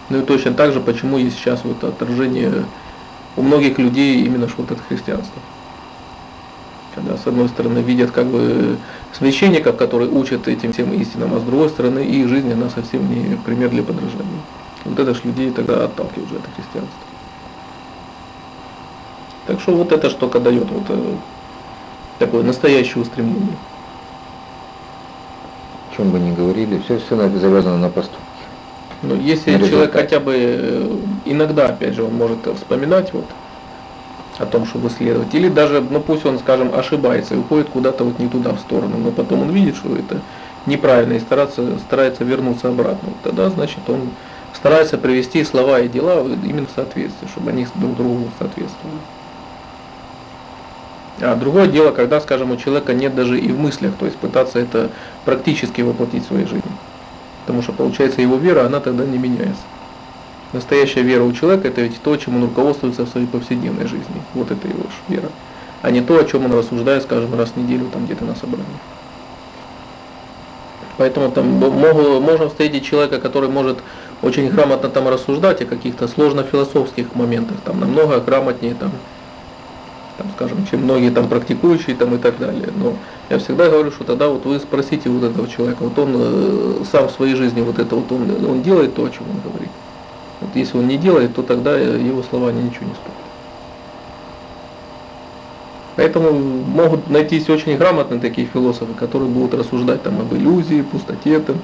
Ну 0.10 0.22
и 0.22 0.26
точно 0.26 0.54
так 0.54 0.74
же, 0.74 0.80
почему 0.80 1.18
есть 1.18 1.38
сейчас 1.38 1.64
вот 1.64 1.84
отражение 1.84 2.66
у 3.38 3.44
многих 3.44 3.78
людей 3.78 4.26
именно 4.26 4.50
что 4.50 4.64
вот 4.64 4.72
от 4.72 4.82
христианства. 4.82 5.42
Когда 6.96 7.16
с 7.16 7.28
одной 7.28 7.48
стороны 7.48 7.80
видят 7.80 8.12
как 8.12 8.26
бы 8.26 8.78
священников, 9.14 9.78
которые 9.78 10.12
учат 10.12 10.48
этим 10.48 10.74
всем 10.74 10.92
истинам, 10.94 11.36
а 11.36 11.40
с 11.40 11.44
другой 11.44 11.70
стороны 11.70 12.00
их 12.00 12.28
жизнь, 12.28 12.52
она 12.52 12.70
совсем 12.70 13.08
не 13.08 13.38
пример 13.38 13.70
для 13.70 13.84
подражания. 13.84 14.42
Вот 14.84 14.98
это 14.98 15.14
ж 15.14 15.24
людей 15.24 15.52
тогда 15.52 15.86
отталкивает 15.86 16.26
уже 16.26 16.40
от 16.40 16.46
христианства. 16.56 17.00
Так 19.46 19.62
что 19.62 19.76
вот 19.76 19.92
это 19.92 20.10
штука 20.10 20.40
дает 20.40 20.70
вот 20.72 20.84
э, 20.90 21.16
такое 22.18 22.44
настоящее 22.44 23.04
устремление. 23.04 23.58
О 25.92 25.96
чем 25.96 26.10
бы 26.10 26.20
ни 26.20 26.34
говорили, 26.34 26.80
все, 26.80 26.98
все 27.00 27.16
завязано 27.16 27.78
на 27.78 27.90
поступки. 27.90 28.27
Но 29.02 29.16
если 29.16 29.52
На 29.52 29.60
человек 29.60 29.72
результат. 29.72 30.02
хотя 30.02 30.20
бы 30.20 30.34
э, 30.36 30.98
иногда, 31.26 31.68
опять 31.68 31.94
же, 31.94 32.04
он 32.04 32.14
может 32.16 32.40
вспоминать 32.56 33.14
вот 33.14 33.26
о 34.40 34.46
том, 34.46 34.66
чтобы 34.66 34.90
исследовать, 34.90 35.34
или 35.34 35.50
даже, 35.50 35.82
ну 35.82 36.00
пусть 36.00 36.26
он, 36.26 36.40
скажем, 36.40 36.74
ошибается 36.74 37.36
и 37.36 37.38
уходит 37.38 37.70
куда-то 37.70 38.04
вот 38.04 38.20
не 38.20 38.28
туда 38.28 38.54
в 38.54 38.60
сторону, 38.60 38.98
но 38.98 39.12
потом 39.12 39.42
он 39.42 39.50
видит, 39.52 39.76
что 39.76 39.96
это 39.96 40.22
неправильно 40.66 41.14
и 41.14 41.20
старается, 41.20 41.80
старается 41.80 42.24
вернуться 42.24 42.70
обратно, 42.70 43.10
вот 43.10 43.22
тогда, 43.24 43.50
значит, 43.50 43.90
он 43.90 44.02
старается 44.54 44.98
привести 44.98 45.44
слова 45.44 45.80
и 45.80 45.88
дела 45.88 46.24
именно 46.44 46.68
в 46.68 46.72
соответствие, 46.72 47.30
чтобы 47.30 47.52
они 47.52 47.68
друг 47.76 47.96
другу 47.96 48.32
соответствовали. 48.38 48.98
А 51.20 51.36
другое 51.36 51.68
дело, 51.68 51.92
когда, 51.92 52.22
скажем, 52.22 52.52
у 52.52 52.58
человека 52.58 52.94
нет 52.94 53.16
даже 53.16 53.40
и 53.40 53.52
в 53.52 53.60
мыслях, 53.60 53.96
то 53.98 54.06
есть 54.06 54.18
пытаться 54.20 54.60
это 54.60 54.92
практически 55.26 55.82
воплотить 55.82 56.26
в 56.26 56.28
своей 56.28 56.46
жизни. 56.46 56.72
Потому 57.48 57.64
что 57.64 57.72
получается 57.72 58.22
его 58.22 58.36
вера, 58.36 58.66
она 58.66 58.82
тогда 58.82 59.06
не 59.06 59.18
меняется. 59.18 59.64
Настоящая 60.52 61.04
вера 61.04 61.24
у 61.24 61.32
человека 61.32 61.70
это 61.70 61.80
ведь 61.80 62.02
то, 62.02 62.18
чем 62.18 62.36
он 62.36 62.44
руководствуется 62.44 63.06
в 63.06 63.10
своей 63.10 63.26
повседневной 63.26 63.88
жизни. 63.88 64.22
Вот 64.34 64.52
это 64.52 64.68
его 64.68 64.84
вера. 65.08 65.30
А 65.82 65.90
не 65.90 66.02
то, 66.02 66.20
о 66.20 66.26
чем 66.26 66.44
он 66.44 66.54
рассуждает, 66.54 67.04
скажем, 67.04 67.34
раз 67.36 67.52
в 67.52 67.56
неделю 67.56 67.88
там 67.94 68.04
где-то 68.04 68.26
на 68.26 68.36
собрании. 68.36 68.66
Поэтому 70.98 71.32
там 71.32 71.48
могу, 71.48 72.20
можно 72.20 72.50
встретить 72.50 72.84
человека, 72.84 73.22
который 73.22 73.48
может 73.48 73.78
очень 74.22 74.50
грамотно 74.50 74.90
там 74.90 75.08
рассуждать 75.08 75.62
о 75.62 75.66
каких-то 75.66 76.10
сложно-философских 76.10 77.16
моментах, 77.16 77.58
там 77.64 77.80
намного 77.80 78.20
грамотнее 78.20 78.76
там, 78.76 78.92
там, 80.18 80.28
скажем, 80.36 80.66
чем 80.70 80.84
многие 80.84 81.12
там 81.12 81.28
практикующие 81.28 81.96
там 81.96 82.16
и 82.16 82.18
так 82.18 82.38
далее. 82.40 82.70
Но 82.76 82.94
я 83.30 83.40
всегда 83.40 83.70
говорю, 83.70 83.92
что 83.92 84.04
тогда 84.04 84.28
вот 84.28 84.46
вы 84.46 84.60
спросите 84.60 85.10
вот 85.10 85.24
этого 85.24 85.48
человека, 85.48 85.84
вот 85.84 85.98
он 86.00 86.16
э, 86.16 86.84
сам 86.92 87.08
в 87.08 87.12
своей 87.12 87.36
жизни 87.36 87.62
вот 87.62 87.80
это 87.80 87.96
вот 87.96 88.12
он, 88.12 88.46
он 88.46 88.62
делает 88.62 88.96
то, 88.96 89.06
о 89.06 89.10
чем 89.10 89.30
он 89.30 89.40
говорит. 89.52 89.70
Вот 90.42 90.56
если 90.56 90.78
он 90.78 90.88
не 90.88 90.98
делает, 90.98 91.36
то 91.36 91.44
тогда 91.44 91.78
его 91.78 92.24
слова 92.24 92.52
ничего 92.52 92.86
не 92.86 92.94
стоят. 92.94 93.28
Поэтому 95.96 96.32
могут 96.32 97.10
найтись 97.10 97.50
очень 97.50 97.76
грамотные 97.76 98.20
такие 98.20 98.48
философы, 98.48 98.94
которые 98.94 99.30
будут 99.30 99.60
рассуждать 99.60 100.04
там 100.04 100.22
об 100.22 100.32
иллюзии, 100.34 100.84
пустоте 100.84 101.40
там, 101.40 101.58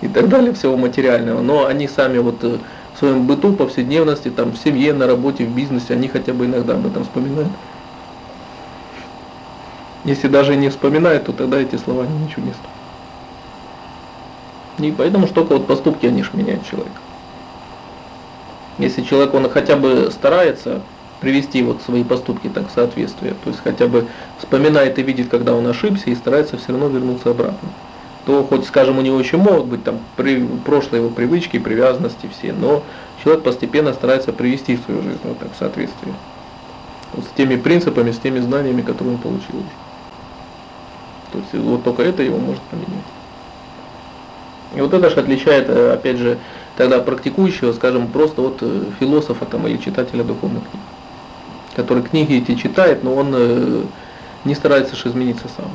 и 0.00 0.08
так 0.08 0.28
далее, 0.28 0.52
всего 0.54 0.76
материального. 0.76 1.42
Но 1.42 1.66
они 1.66 1.88
сами 1.88 2.18
вот 2.18 2.44
э, 2.44 2.58
в 2.94 2.98
своем 2.98 3.26
быту, 3.26 3.52
повседневности, 3.52 4.30
там, 4.30 4.52
в 4.52 4.56
семье, 4.56 4.92
на 4.92 5.08
работе, 5.08 5.44
в 5.44 5.50
бизнесе, 5.50 5.94
они 5.94 6.06
хотя 6.06 6.32
бы 6.32 6.46
иногда 6.46 6.74
об 6.74 6.86
этом 6.86 7.02
вспоминают. 7.02 7.50
Если 10.06 10.28
даже 10.28 10.54
не 10.54 10.68
вспоминают, 10.70 11.24
то 11.24 11.32
тогда 11.32 11.60
эти 11.60 11.74
слова 11.74 12.06
ничего 12.06 12.46
не 12.46 12.52
стоят. 12.52 12.70
И 14.78 14.94
поэтому 14.96 15.26
что 15.26 15.42
только 15.42 15.54
вот 15.54 15.66
поступки, 15.66 16.06
они 16.06 16.22
ж 16.22 16.30
меняют 16.32 16.64
человека. 16.64 17.00
Если 18.78 19.02
человек, 19.02 19.34
он 19.34 19.50
хотя 19.50 19.74
бы 19.74 20.10
старается 20.12 20.80
привести 21.20 21.62
вот 21.62 21.82
свои 21.82 22.04
поступки 22.04 22.48
так 22.48 22.68
в 22.68 22.72
соответствие, 22.72 23.34
то 23.42 23.50
есть 23.50 23.60
хотя 23.64 23.88
бы 23.88 24.06
вспоминает 24.38 24.96
и 24.98 25.02
видит, 25.02 25.28
когда 25.28 25.54
он 25.54 25.66
ошибся, 25.66 26.08
и 26.10 26.14
старается 26.14 26.56
все 26.56 26.68
равно 26.68 26.86
вернуться 26.86 27.30
обратно, 27.30 27.68
то 28.26 28.44
хоть, 28.44 28.64
скажем, 28.66 28.98
у 28.98 29.02
него 29.02 29.18
еще 29.18 29.38
могут 29.38 29.66
быть 29.66 29.82
там 29.82 29.98
при, 30.14 30.46
прошлые 30.64 31.02
его 31.02 31.12
привычки, 31.12 31.58
привязанности 31.58 32.30
все, 32.38 32.52
но 32.52 32.84
человек 33.24 33.42
постепенно 33.42 33.92
старается 33.92 34.32
привести 34.32 34.76
свою 34.76 35.02
жизнь 35.02 35.20
вот 35.24 35.38
так 35.40 35.52
в 35.52 35.58
соответствие. 35.58 36.14
Вот 37.12 37.24
с 37.24 37.36
теми 37.36 37.56
принципами, 37.56 38.12
с 38.12 38.18
теми 38.18 38.38
знаниями, 38.38 38.82
которые 38.82 39.14
он 39.14 39.20
получил 39.20 39.56
уже. 39.56 39.85
То 41.32 41.38
есть 41.38 41.54
вот 41.54 41.84
только 41.84 42.02
это 42.02 42.22
его 42.22 42.38
может 42.38 42.62
поменять. 42.62 43.04
И 44.74 44.80
вот 44.80 44.92
это 44.92 45.10
же 45.10 45.20
отличает, 45.20 45.68
э, 45.68 45.92
опять 45.92 46.18
же, 46.18 46.38
тогда 46.76 47.00
практикующего, 47.00 47.72
скажем, 47.72 48.08
просто 48.08 48.42
от 48.42 48.58
э, 48.60 48.84
философа 48.98 49.44
там, 49.46 49.66
или 49.66 49.78
читателя 49.78 50.24
духовных 50.24 50.62
книг, 50.70 50.82
который 51.74 52.02
книги 52.02 52.36
эти 52.36 52.54
читает, 52.54 53.02
но 53.02 53.14
он 53.14 53.32
э, 53.34 53.82
не 54.44 54.54
старается 54.54 54.96
же 54.96 55.08
измениться 55.08 55.46
сам. 55.56 55.70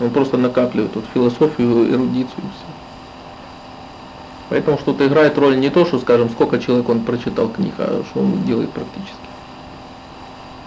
Он 0.00 0.10
просто 0.10 0.36
накапливает 0.36 0.94
вот 0.94 1.04
философию, 1.12 1.92
эрудицию 1.92 2.38
и 2.38 2.50
все. 2.56 2.66
Поэтому 4.48 4.78
что-то 4.78 5.06
играет 5.06 5.38
роль 5.38 5.58
не 5.58 5.70
то, 5.70 5.84
что, 5.84 5.98
скажем, 5.98 6.30
сколько 6.30 6.58
человек 6.58 6.88
он 6.88 7.00
прочитал 7.00 7.48
книг, 7.48 7.74
а 7.78 8.02
что 8.10 8.20
он 8.20 8.42
делает 8.44 8.70
практически. 8.70 9.29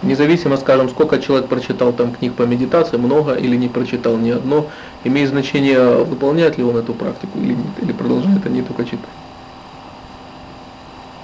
Независимо, 0.04 0.56
скажем, 0.58 0.88
сколько 0.90 1.18
человек 1.18 1.48
прочитал 1.48 1.92
там 1.92 2.12
книг 2.12 2.36
по 2.36 2.42
медитации, 2.42 2.98
много 2.98 3.34
или 3.34 3.56
не 3.56 3.68
прочитал 3.68 4.18
ни 4.18 4.30
одно, 4.30 4.70
имеет 5.02 5.30
значение, 5.30 6.04
выполняет 6.04 6.58
ли 6.58 6.64
он 6.64 6.76
эту 6.76 6.94
практику 6.94 7.38
или 7.40 7.54
нет, 7.54 7.82
или 7.82 7.92
продолжает 7.92 8.44
они 8.46 8.62
только 8.62 8.84
читать. 8.84 9.23